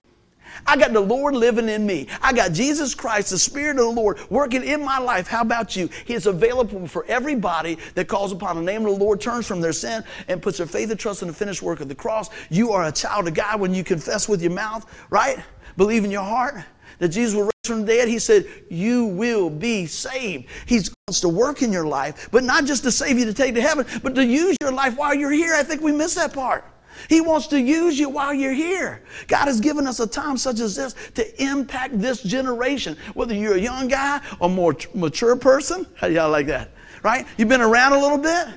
[0.66, 2.08] I got the Lord living in me.
[2.22, 5.28] I got Jesus Christ, the Spirit of the Lord, working in my life.
[5.28, 5.90] How about you?
[6.06, 9.62] He is available for everybody that calls upon the name of the Lord, turns from
[9.62, 12.30] their sin, and puts their faith and trust in the finished work of the cross.
[12.50, 15.38] You are a child of God when you confess with your mouth, right?
[15.78, 16.56] Believe in your heart
[17.00, 18.08] that Jesus will raise from the dead.
[18.08, 20.46] He said, You will be saved.
[20.68, 23.56] He wants to work in your life, but not just to save you to take
[23.56, 25.54] to heaven, but to use your life while you're here.
[25.56, 26.64] I think we miss that part.
[27.10, 29.04] He wants to use you while you're here.
[29.28, 32.98] God has given us a time such as this to impact this generation.
[33.14, 36.72] Whether you're a young guy or more mature person, how y'all like that?
[37.04, 37.26] Right?
[37.38, 38.48] You've been around a little bit?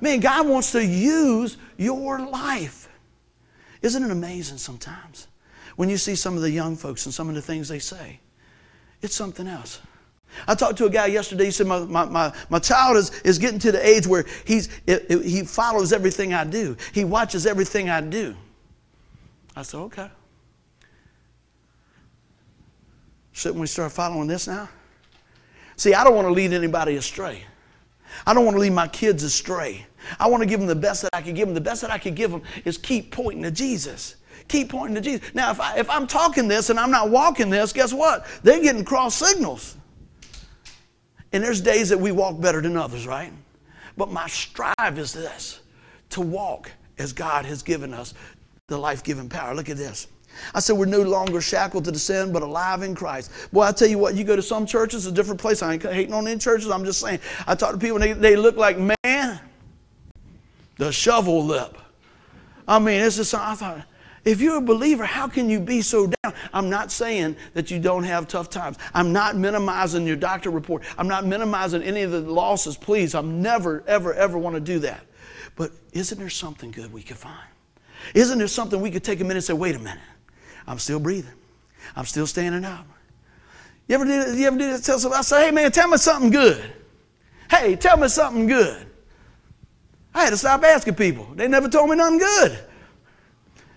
[0.00, 2.88] Man, God wants to use your life.
[3.82, 5.28] Isn't it amazing sometimes
[5.76, 8.20] when you see some of the young folks and some of the things they say?
[9.00, 9.80] It's something else.
[10.46, 11.46] I talked to a guy yesterday.
[11.46, 14.68] He said, My, my, my, my child is, is getting to the age where he's,
[14.86, 18.34] it, it, he follows everything I do, he watches everything I do.
[19.54, 20.08] I said, Okay.
[23.32, 24.68] Shouldn't we start following this now?
[25.76, 27.42] See, I don't want to lead anybody astray.
[28.26, 29.86] I don't want to lead my kids astray.
[30.20, 31.54] I want to give them the best that I can give them.
[31.54, 34.16] The best that I can give them is keep pointing to Jesus.
[34.48, 35.34] Keep pointing to Jesus.
[35.34, 38.26] Now, if, I, if I'm talking this and I'm not walking this, guess what?
[38.42, 39.76] They're getting cross signals.
[41.32, 43.32] And there's days that we walk better than others, right?
[43.96, 45.60] But my strive is this
[46.10, 48.14] to walk as God has given us
[48.68, 49.54] the life giving power.
[49.54, 50.08] Look at this.
[50.54, 53.30] I said, we're no longer shackled to the sin, but alive in Christ.
[53.52, 55.62] Boy, I tell you what, you go to some churches, a different place.
[55.62, 56.70] I ain't hating on any churches.
[56.70, 57.20] I'm just saying.
[57.46, 59.40] I talk to people, and they, they look like, man,
[60.78, 61.76] the shovel lip.
[62.66, 63.86] I mean, it's just, something I thought,
[64.24, 66.34] if you're a believer, how can you be so down?
[66.52, 68.78] I'm not saying that you don't have tough times.
[68.94, 70.84] I'm not minimizing your doctor report.
[70.96, 72.76] I'm not minimizing any of the losses.
[72.76, 75.04] Please, I'm never, ever, ever want to do that.
[75.56, 77.48] But isn't there something good we could find?
[78.14, 80.00] Isn't there something we could take a minute and say, wait a minute,
[80.66, 81.34] I'm still breathing.
[81.96, 82.86] I'm still standing up.
[83.88, 84.84] You ever do, you ever do that?
[84.84, 86.72] Tell somebody, I say, hey man, tell me something good.
[87.50, 88.86] Hey, tell me something good.
[90.14, 91.26] I had to stop asking people.
[91.34, 92.58] They never told me nothing good.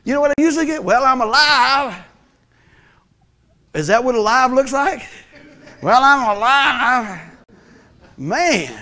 [0.06, 0.84] You know what I usually get?
[0.84, 2.04] Well, I'm alive.
[3.74, 5.02] Is that what alive looks like?
[5.82, 7.22] Well, I'm alive.
[8.18, 8.80] Man,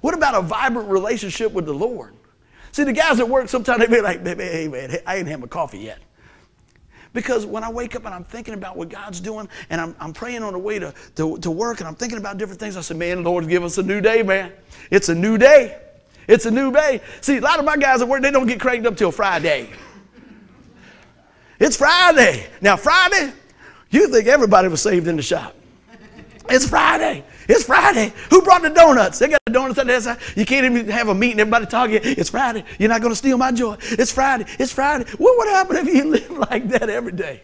[0.00, 2.14] what about a vibrant relationship with the Lord?
[2.72, 5.46] See, the guys at work sometimes they be like, hey, man, I ain't had my
[5.46, 6.00] coffee yet.
[7.12, 10.12] Because when I wake up and I'm thinking about what God's doing and I'm, I'm
[10.12, 12.80] praying on the way to, to, to work and I'm thinking about different things, I
[12.80, 14.50] say, man, Lord, give us a new day, man.
[14.90, 15.78] It's a new day.
[16.26, 17.00] It's a new day.
[17.20, 19.68] See, a lot of my guys at work, they don't get cranked up till Friday.
[21.58, 22.46] It's Friday.
[22.60, 23.32] Now, Friday,
[23.90, 25.54] you think everybody was saved in the shop.
[26.50, 27.24] It's Friday.
[27.48, 28.12] It's Friday.
[28.30, 29.18] Who brought the donuts?
[29.18, 30.18] They got the donuts on the side.
[30.36, 31.40] You can't even have a meeting.
[31.40, 32.00] Everybody talking.
[32.02, 32.64] It's Friday.
[32.78, 33.76] You're not going to steal my joy.
[33.80, 34.44] It's Friday.
[34.58, 35.10] It's Friday.
[35.16, 37.42] What would happen if you lived like that every day?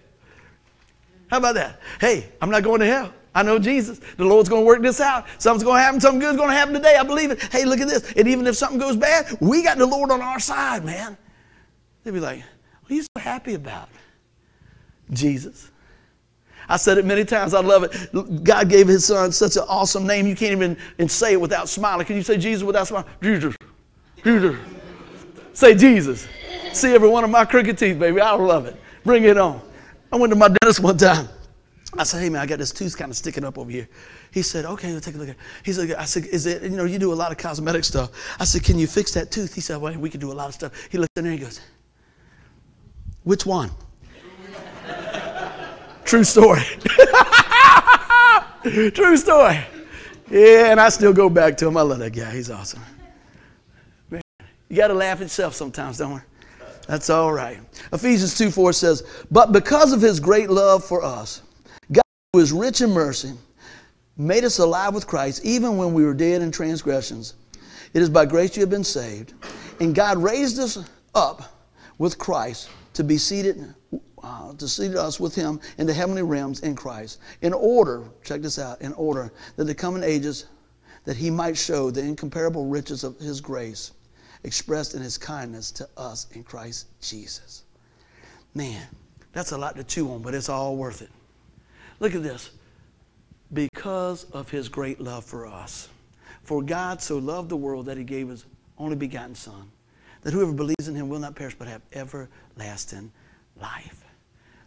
[1.29, 1.81] How about that?
[2.01, 3.15] Hey, I'm not going to hell.
[3.35, 4.01] I know Jesus.
[4.17, 5.27] The Lord's going to work this out.
[5.39, 6.01] Something's going to happen.
[6.01, 6.97] Something good's going to happen today.
[6.97, 7.41] I believe it.
[7.45, 8.13] Hey, look at this.
[8.13, 11.17] And even if something goes bad, we got the Lord on our side, man.
[12.03, 12.43] They'd be like,
[12.91, 13.89] what are you so happy about?
[15.13, 15.71] Jesus.
[16.69, 17.55] I said it many times.
[17.55, 18.45] I love it.
[18.45, 20.27] God gave his son such an awesome name.
[20.27, 22.05] You can't even and say it without smiling.
[22.05, 23.07] Can you say Jesus without smiling?
[23.23, 23.55] Jesus.
[24.25, 24.57] Jesus.
[25.53, 26.27] Say Jesus.
[26.73, 28.21] See every one of my crooked teeth, baby.
[28.21, 28.77] I love it.
[29.05, 29.61] Bring it on.
[30.13, 31.29] I went to my dentist one time.
[31.97, 33.89] I said, hey man, I got this tooth kind of sticking up over here.
[34.33, 35.41] He said, okay, we'll take a look at it.
[35.65, 38.11] He said, I said, is it, you know, you do a lot of cosmetic stuff.
[38.39, 39.55] I said, can you fix that tooth?
[39.55, 40.73] He said, well, we can do a lot of stuff.
[40.91, 41.61] He looked in there and he goes,
[43.31, 43.71] which one?
[46.05, 46.63] True story.
[48.65, 49.61] True story.
[50.29, 51.77] Yeah, and I still go back to him.
[51.77, 52.33] I love that guy.
[52.33, 52.83] He's awesome.
[54.11, 54.21] Man,
[54.69, 56.21] you got to laugh at yourself sometimes, don't we?
[56.89, 57.61] That's all right.
[57.93, 61.43] Ephesians 2 4 says, But because of his great love for us,
[61.93, 62.03] God,
[62.33, 63.35] who is rich in mercy,
[64.17, 67.35] made us alive with Christ even when we were dead in transgressions.
[67.95, 69.35] It is by grace you have been saved.
[69.79, 71.55] And God raised us up
[71.97, 72.71] with Christ
[73.01, 73.75] to be seated
[74.23, 78.43] uh, to seat us with him in the heavenly realms in Christ, in order, check
[78.43, 80.45] this out, in order that the coming ages,
[81.07, 83.93] that he might show the incomparable riches of his grace
[84.45, 87.63] expressed in his kindness to us in Christ Jesus.
[88.53, 88.87] Man,
[89.33, 91.11] that's a lot to chew on, but it's all worth it.
[92.01, 92.51] Look at this.
[93.51, 95.89] Because of his great love for us.
[96.43, 98.45] For God so loved the world that he gave his
[98.77, 99.71] only begotten Son,
[100.23, 103.11] that whoever believes in him will not perish but have everlasting
[103.61, 104.05] life.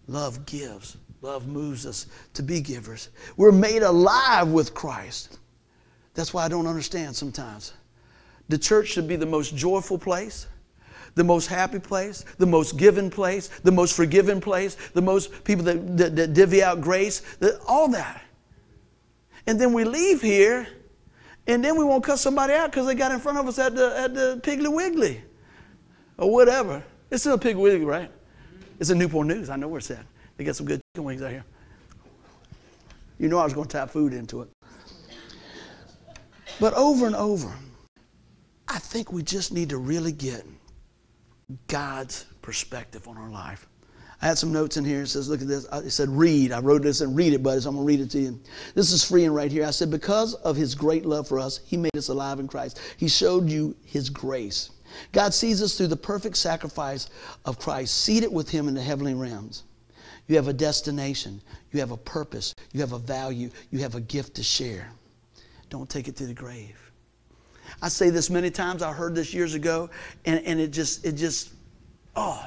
[0.08, 0.98] Love gives.
[1.22, 3.10] Love moves us to be givers.
[3.38, 5.40] We're made alive with Christ.
[6.14, 7.74] That's why I don't understand sometimes.
[8.50, 10.48] The church should be the most joyful place,
[11.16, 15.64] the most happy place, the most given place, the most forgiven place, the most people
[15.64, 18.22] that, that, that divvy out grace, that, all that.
[19.48, 20.68] And then we leave here,
[21.48, 23.76] and then we won't cut somebody out because they got in front of us at
[23.76, 25.22] the, at the Piggly Wiggly
[26.18, 26.84] or whatever.
[27.12, 28.12] It's still Piggly Wiggly, right?
[28.80, 29.50] It's a Newport News.
[29.50, 30.06] I know where it's at.
[30.38, 31.46] They got some good chicken wings out here.
[33.20, 34.50] You know I was going to tap food into it.
[36.60, 37.52] But over and over,
[38.68, 40.46] I think we just need to really get
[41.68, 43.68] God's perspective on our life.
[44.22, 45.02] I had some notes in here.
[45.02, 45.68] It says, look at this.
[45.74, 46.54] It said, read.
[46.54, 47.66] I wrote this and read it, buddies.
[47.66, 48.40] I'm going to read it to you.
[48.74, 49.66] This is free and right here.
[49.66, 52.80] I said, because of his great love for us, he made us alive in Christ.
[52.96, 54.70] He showed you his grace.
[55.12, 57.10] God sees us through the perfect sacrifice
[57.46, 59.64] of Christ, seated with him in the heavenly realms.
[60.28, 61.42] You have a destination.
[61.72, 62.54] You have a purpose.
[62.72, 63.50] You have a value.
[63.72, 64.90] You have a gift to share.
[65.70, 66.80] Don't take it to the grave.
[67.82, 68.82] I say this many times.
[68.82, 69.90] I heard this years ago,
[70.26, 71.52] and, and it just, it just,
[72.16, 72.46] oh.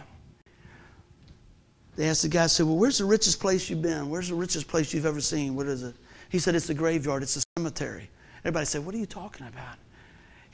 [1.96, 4.08] They asked the guy, said, Well, where's the richest place you've been?
[4.08, 5.54] Where's the richest place you've ever seen?
[5.54, 5.94] What is it?
[6.30, 8.08] He said, It's the graveyard, it's the cemetery.
[8.40, 9.76] Everybody said, What are you talking about?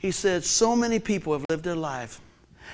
[0.03, 2.19] He said, So many people have lived their life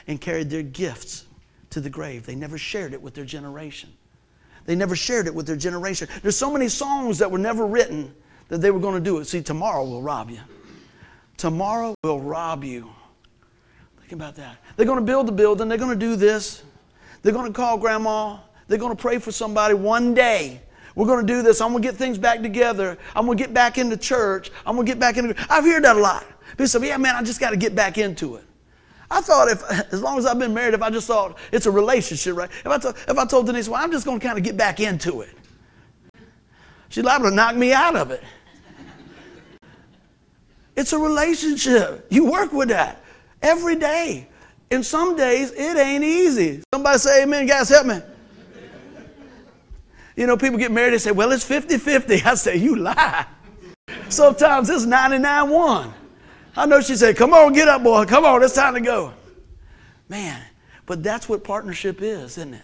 [0.08, 1.26] and carried their gifts
[1.70, 2.26] to the grave.
[2.26, 3.92] They never shared it with their generation.
[4.66, 6.08] They never shared it with their generation.
[6.24, 8.16] There's so many songs that were never written
[8.48, 9.26] that they were going to do it.
[9.26, 10.40] See, tomorrow will rob you.
[11.38, 12.90] Tomorrow will rob you.
[14.00, 14.58] Think about that.
[14.76, 15.70] They're going to build the building.
[15.70, 16.64] They're going to do this.
[17.22, 18.40] They're going to call grandma.
[18.68, 20.62] They're going to pray for somebody one day.
[20.96, 21.62] We're going to do this.
[21.62, 22.98] I'm going to get things back together.
[23.16, 24.50] I'm going to get back into church.
[24.66, 25.36] I'm going to get back into.
[25.48, 26.26] I've heard that a lot.
[26.52, 28.43] People say, "Yeah, man, I just got to get back into it."
[29.12, 31.72] I thought if, as long as I've been married, if I just thought it's a
[31.72, 32.50] relationship, right?
[32.50, 34.58] If I, told, if I told Denise, well, I'm just going to kind of get
[34.58, 35.36] back into it,
[36.89, 38.24] she's liable to knock me out of it.
[40.76, 42.06] It's a relationship.
[42.10, 43.04] You work with that
[43.41, 44.28] every day.
[44.72, 46.62] And some days it ain't easy.
[46.74, 48.00] Somebody say, Amen, guys, help me.
[50.16, 52.22] You know, people get married, they say, well, it's 50 50.
[52.26, 53.26] I say, you lie.
[54.10, 55.93] Sometimes it's 99 1.
[56.60, 58.03] I know she said, Come on, get up, boy.
[58.03, 59.14] Come on, it's time to go.
[60.10, 60.41] Man,
[60.86, 62.62] but that's what partnership is, isn't it?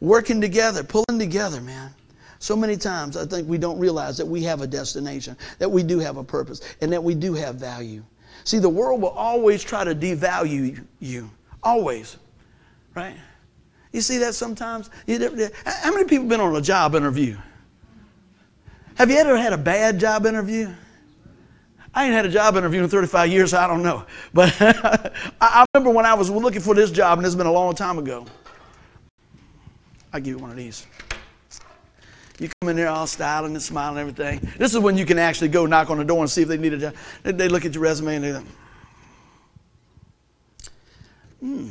[0.00, 1.92] Working together, pulling together, man.
[2.38, 5.82] So many times I think we don't realize that we have a destination, that we
[5.82, 8.02] do have a purpose, and that we do have value.
[8.44, 11.30] See, the world will always try to devalue you.
[11.62, 12.16] Always.
[12.94, 13.16] Right?
[13.92, 14.88] You see that sometimes?
[15.06, 17.36] How many people been on a job interview?
[18.94, 20.72] Have you ever had a bad job interview?
[21.94, 24.04] I ain't had a job interview in 35 years, so I don't know.
[24.32, 24.54] But
[25.40, 27.98] I remember when I was looking for this job, and it's been a long time
[27.98, 28.26] ago.
[30.12, 30.86] I'll give you one of these.
[32.40, 34.52] You come in there all styling and smiling and everything.
[34.58, 36.56] This is when you can actually go knock on the door and see if they
[36.56, 36.94] need a job.
[37.22, 38.42] They, look at your resume and they go,
[41.40, 41.68] hmm.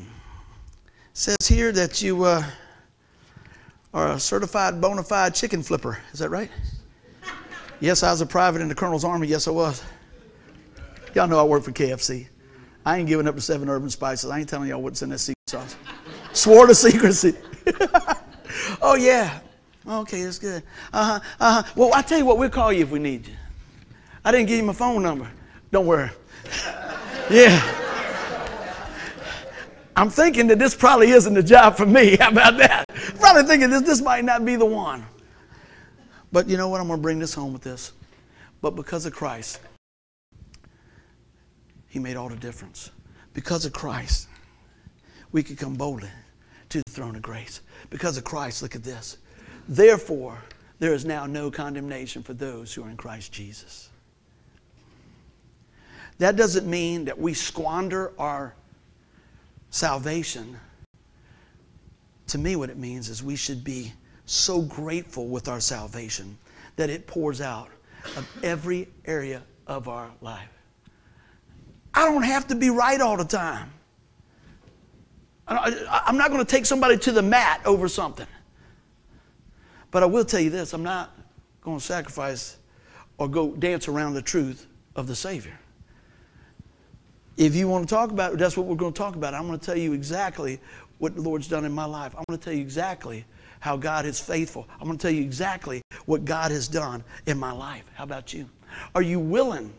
[1.11, 2.43] Says here that you uh,
[3.93, 5.99] are a certified bona fide chicken flipper.
[6.13, 6.49] Is that right?
[7.79, 9.27] Yes, I was a private in the Colonel's Army.
[9.27, 9.83] Yes, I was.
[11.13, 12.27] Y'all know I work for KFC.
[12.85, 14.29] I ain't giving up the seven urban spices.
[14.29, 15.75] I ain't telling y'all what's in that secret sauce.
[16.33, 17.35] Swore to secrecy.
[18.81, 19.39] oh, yeah.
[19.87, 20.63] Okay, that's good.
[20.91, 21.19] Uh huh.
[21.39, 21.73] Uh huh.
[21.75, 23.33] Well, I tell you what, we'll call you if we need you.
[24.25, 25.29] I didn't give you my phone number.
[25.71, 26.09] Don't worry.
[27.29, 27.83] Yeah.
[29.95, 32.17] I'm thinking that this probably isn't the job for me.
[32.19, 32.89] How about that?
[33.19, 35.05] Probably thinking this, this might not be the one.
[36.33, 36.81] But you know what?
[36.81, 37.93] I'm going to bring this home with this.
[38.61, 39.61] But because of Christ,
[41.93, 42.89] He made all the difference.
[43.35, 44.27] Because of Christ,
[45.31, 46.09] we could come boldly
[46.69, 47.61] to the throne of grace.
[47.91, 49.17] Because of Christ, look at this.
[49.67, 50.39] Therefore,
[50.79, 53.89] there is now no condemnation for those who are in Christ Jesus.
[56.17, 58.55] That doesn't mean that we squander our
[59.69, 60.57] salvation.
[62.29, 63.93] To me, what it means is we should be
[64.25, 66.39] so grateful with our salvation
[66.75, 67.69] that it pours out
[68.17, 70.49] of every area of our life.
[71.93, 73.71] I don't have to be right all the time.
[75.47, 78.27] I'm not going to take somebody to the mat over something.
[79.91, 81.11] But I will tell you this I'm not
[81.61, 82.57] going to sacrifice
[83.17, 85.57] or go dance around the truth of the Savior.
[87.37, 89.33] If you want to talk about it, that's what we're going to talk about.
[89.33, 90.59] I'm going to tell you exactly
[90.99, 92.13] what the Lord's done in my life.
[92.17, 93.25] I'm going to tell you exactly
[93.59, 94.67] how God is faithful.
[94.79, 97.83] I'm going to tell you exactly what God has done in my life.
[97.95, 98.49] How about you?
[98.93, 99.73] Are you willing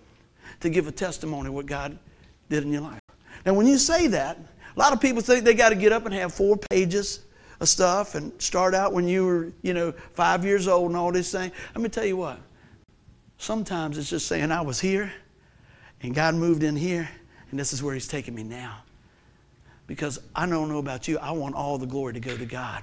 [0.64, 1.96] to give a testimony of what God
[2.48, 3.00] did in your life?
[3.46, 4.38] Now, when you say that,
[4.74, 7.20] a lot of people think they got to get up and have four pages
[7.60, 11.12] of stuff and start out when you were, you know, five years old and all
[11.12, 11.52] this thing.
[11.74, 12.40] Let me tell you what.
[13.38, 15.12] Sometimes it's just saying I was here
[16.02, 17.08] and God moved in here
[17.50, 18.78] and this is where He's taking me now.
[19.86, 22.82] Because I don't know about you, I want all the glory to go to God.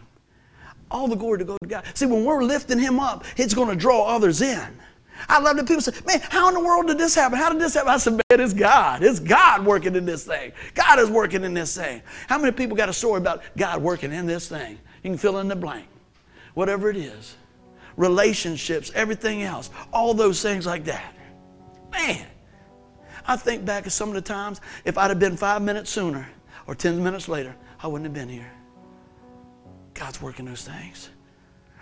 [0.91, 1.85] All the glory to go to God.
[1.95, 4.77] See, when we're lifting Him up, it's going to draw others in.
[5.29, 7.37] I love that people say, man, how in the world did this happen?
[7.37, 7.89] How did this happen?
[7.89, 9.03] I said, man, it's God.
[9.03, 10.51] It's God working in this thing.
[10.73, 12.01] God is working in this thing.
[12.27, 14.77] How many people got a story about God working in this thing?
[15.03, 15.87] You can fill in the blank.
[16.53, 17.35] Whatever it is.
[17.97, 19.69] Relationships, everything else.
[19.93, 21.13] All those things like that.
[21.91, 22.25] Man,
[23.27, 26.27] I think back at some of the times, if I'd have been five minutes sooner
[26.67, 28.51] or 10 minutes later, I wouldn't have been here.
[29.93, 31.09] God's working those things.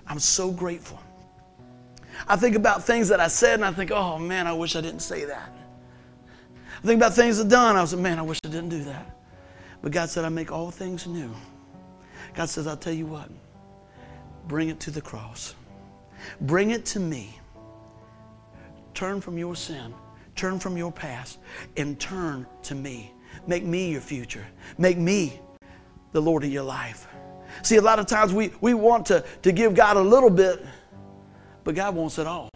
[0.08, 1.00] I'm so grateful.
[2.28, 4.82] I think about things that I said and I think, oh man, I wish I
[4.82, 5.54] didn't say that.
[6.78, 7.76] I think about things I've done.
[7.76, 9.18] I was like, man, I wish I didn't do that.
[9.82, 11.34] But God said, I make all things new.
[12.34, 13.30] God says, I'll tell you what,
[14.48, 15.56] bring it to the cross.
[16.42, 17.38] Bring it to me.
[18.94, 19.94] Turn from your sin,
[20.36, 21.40] turn from your past,
[21.78, 23.14] and turn to me.
[23.48, 24.46] Make me your future.
[24.78, 25.40] Make me
[26.12, 27.08] the Lord of your life.
[27.64, 30.66] See, a lot of times we, we want to, to give God a little bit
[31.70, 32.50] but God wants it all.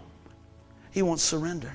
[0.89, 1.71] He wants surrender.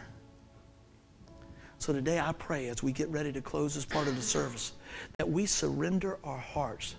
[1.79, 4.73] So today I pray as we get ready to close this part of the service
[5.19, 6.97] that we surrender our hearts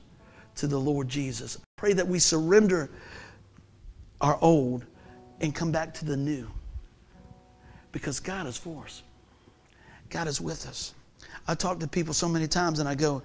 [0.56, 1.58] to the Lord Jesus.
[1.76, 2.90] Pray that we surrender
[4.22, 4.86] our old
[5.42, 6.48] and come back to the new.
[7.92, 9.04] Because God is for us.
[10.10, 10.94] God is with us.
[11.50, 13.24] I talk to people so many times and I go,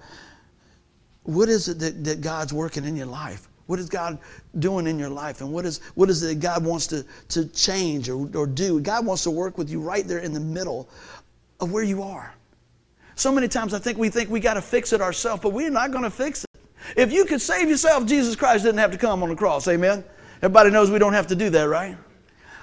[1.23, 3.47] What is it that, that God's working in your life?
[3.67, 4.19] What is God
[4.59, 5.41] doing in your life?
[5.41, 8.79] And what is, what is it God wants to, to change or, or do?
[8.79, 10.87] God wants to work with you right there in the middle
[11.59, 12.33] of where you are.
[13.15, 15.69] So many times I think we think we got to fix it ourselves, but we're
[15.69, 16.61] not going to fix it.
[16.95, 19.67] If you could save yourself, Jesus Christ didn't have to come on the cross.
[19.67, 20.03] Amen?
[20.37, 21.97] Everybody knows we don't have to do that, right?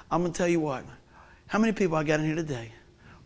[0.09, 0.85] I'm going to tell you what.
[1.47, 2.71] How many people I got in here today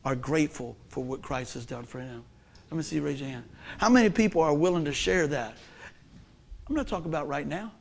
[0.04, 2.24] are grateful for what Christ has done for them?
[2.72, 3.44] Let me see, raise your hand.
[3.78, 5.58] How many people are willing to share that?
[6.68, 7.72] I'm not talking about right now.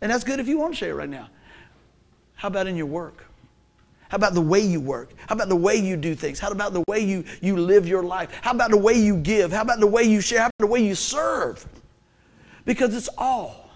[0.00, 1.28] And that's good if you want to share it right now.
[2.34, 3.24] How about in your work?
[4.08, 5.10] How about the way you work?
[5.26, 6.38] How about the way you do things?
[6.38, 8.30] How about the way you, you live your life?
[8.40, 9.52] How about the way you give?
[9.52, 10.40] How about the way you share?
[10.40, 11.66] How about the way you serve?
[12.64, 13.70] Because it's all.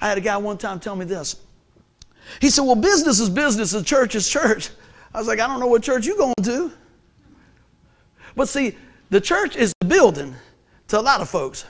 [0.00, 1.36] I had a guy one time tell me this.
[2.40, 4.70] He said, Well, business is business and church is church.
[5.12, 6.72] I was like, I don't know what church you're going to.
[8.34, 8.76] But see,
[9.10, 10.34] the church is the building
[10.88, 11.66] to a lot of folks.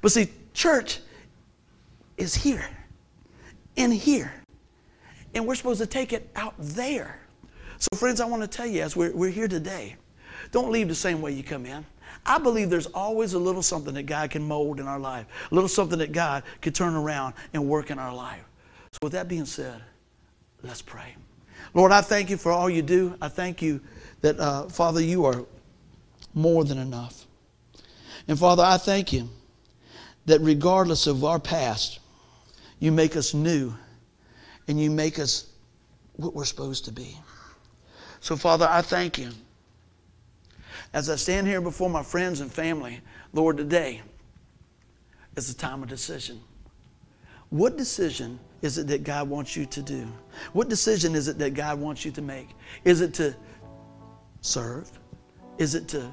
[0.00, 1.00] But see, church
[2.20, 2.64] is here,
[3.76, 4.32] in here.
[5.34, 7.20] And we're supposed to take it out there.
[7.78, 9.96] So, friends, I want to tell you as we're, we're here today,
[10.52, 11.84] don't leave the same way you come in.
[12.26, 15.54] I believe there's always a little something that God can mold in our life, a
[15.54, 18.44] little something that God could turn around and work in our life.
[18.92, 19.80] So, with that being said,
[20.62, 21.14] let's pray.
[21.72, 23.14] Lord, I thank you for all you do.
[23.22, 23.80] I thank you
[24.20, 25.46] that, uh, Father, you are
[26.34, 27.26] more than enough.
[28.28, 29.28] And Father, I thank you
[30.26, 31.99] that regardless of our past,
[32.80, 33.72] you make us new
[34.66, 35.46] and you make us
[36.16, 37.16] what we're supposed to be.
[38.20, 39.30] So, Father, I thank you.
[40.92, 43.00] As I stand here before my friends and family,
[43.32, 44.02] Lord, today
[45.36, 46.40] is a time of decision.
[47.50, 50.06] What decision is it that God wants you to do?
[50.52, 52.48] What decision is it that God wants you to make?
[52.84, 53.34] Is it to
[54.40, 54.90] serve?
[55.58, 56.12] Is it to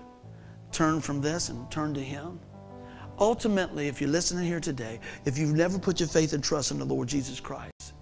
[0.72, 2.40] turn from this and turn to Him?
[3.20, 6.78] Ultimately, if you're listening here today, if you've never put your faith and trust in
[6.78, 7.94] the Lord Jesus Christ,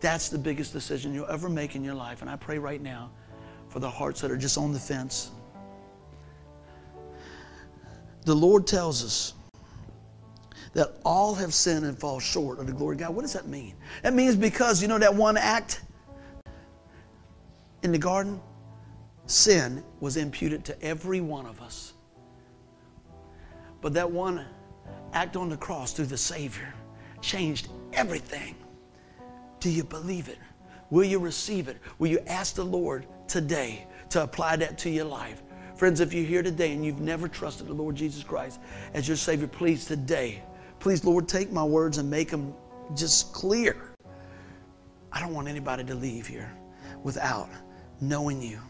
[0.00, 2.22] that's the biggest decision you'll ever make in your life.
[2.22, 3.10] And I pray right now
[3.68, 5.30] for the hearts that are just on the fence.
[8.24, 9.34] The Lord tells us
[10.74, 13.14] that all have sinned and fall short of the glory of God.
[13.14, 13.74] What does that mean?
[14.02, 15.82] That means because, you know, that one act
[17.82, 18.40] in the garden,
[19.26, 21.91] sin was imputed to every one of us.
[23.82, 24.46] But that one
[25.12, 26.72] act on the cross through the Savior
[27.20, 28.54] changed everything.
[29.60, 30.38] Do you believe it?
[30.90, 31.76] Will you receive it?
[31.98, 35.42] Will you ask the Lord today to apply that to your life?
[35.74, 38.60] Friends, if you're here today and you've never trusted the Lord Jesus Christ
[38.94, 40.42] as your Savior, please today,
[40.78, 42.54] please, Lord, take my words and make them
[42.94, 43.94] just clear.
[45.10, 46.52] I don't want anybody to leave here
[47.02, 47.48] without
[48.00, 48.60] knowing you.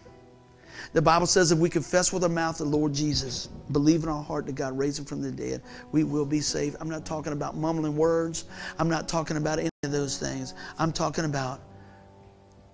[0.92, 4.22] The Bible says if we confess with our mouth the Lord Jesus, believe in our
[4.22, 6.76] heart that God raised him from the dead, we will be saved.
[6.80, 8.44] I'm not talking about mumbling words.
[8.78, 10.52] I'm not talking about any of those things.
[10.78, 11.62] I'm talking about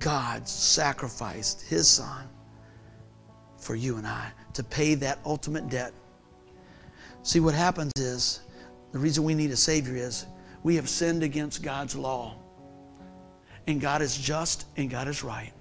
[0.01, 2.29] God sacrificed his son
[3.57, 5.93] for you and I to pay that ultimate debt.
[7.23, 8.41] See, what happens is
[8.91, 10.27] the reason we need a Savior is
[10.65, 12.35] we have sinned against God's law.
[13.69, 15.53] And God is just and God is right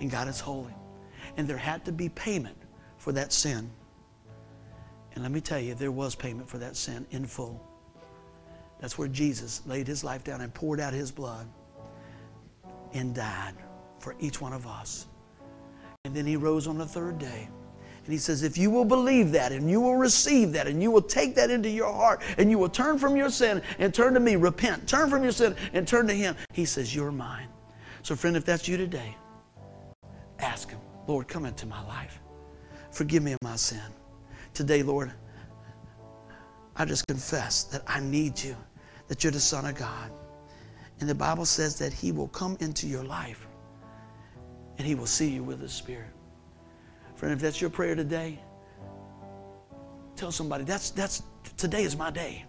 [0.00, 0.74] and God is holy
[1.36, 2.56] and there had to be payment
[2.98, 3.70] for that sin.
[5.14, 7.60] And let me tell you, there was payment for that sin in full.
[8.80, 11.46] That's where Jesus laid his life down and poured out his blood
[12.92, 13.54] and died
[13.98, 15.06] for each one of us.
[16.04, 17.48] And then he rose on the third day.
[18.04, 20.90] And he says, if you will believe that and you will receive that and you
[20.90, 24.14] will take that into your heart and you will turn from your sin and turn
[24.14, 27.46] to me, repent, turn from your sin and turn to him, he says, you're mine.
[28.02, 29.16] So, friend, if that's you today,
[30.40, 30.80] ask him.
[31.06, 32.20] Lord, come into my life.
[32.90, 33.80] Forgive me of my sin.
[34.54, 35.12] Today, Lord,
[36.76, 38.56] I just confess that I need you,
[39.08, 40.10] that you're the Son of God.
[41.00, 43.46] And the Bible says that He will come into your life
[44.78, 46.10] and He will see you with His Spirit.
[47.16, 48.38] Friend, if that's your prayer today,
[50.16, 51.22] tell somebody that's that's
[51.56, 52.44] today is my day.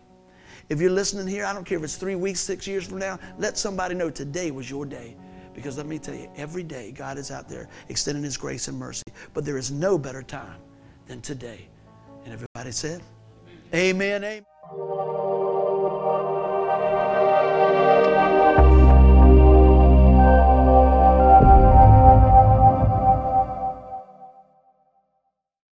[0.69, 3.19] If you're listening here, I don't care if it's three weeks, six years from now,
[3.37, 5.15] let somebody know today was your day.
[5.53, 8.77] Because let me tell you, every day God is out there extending His grace and
[8.77, 9.03] mercy.
[9.33, 10.59] But there is no better time
[11.07, 11.67] than today.
[12.23, 13.01] And everybody said,
[13.73, 15.22] Amen, amen.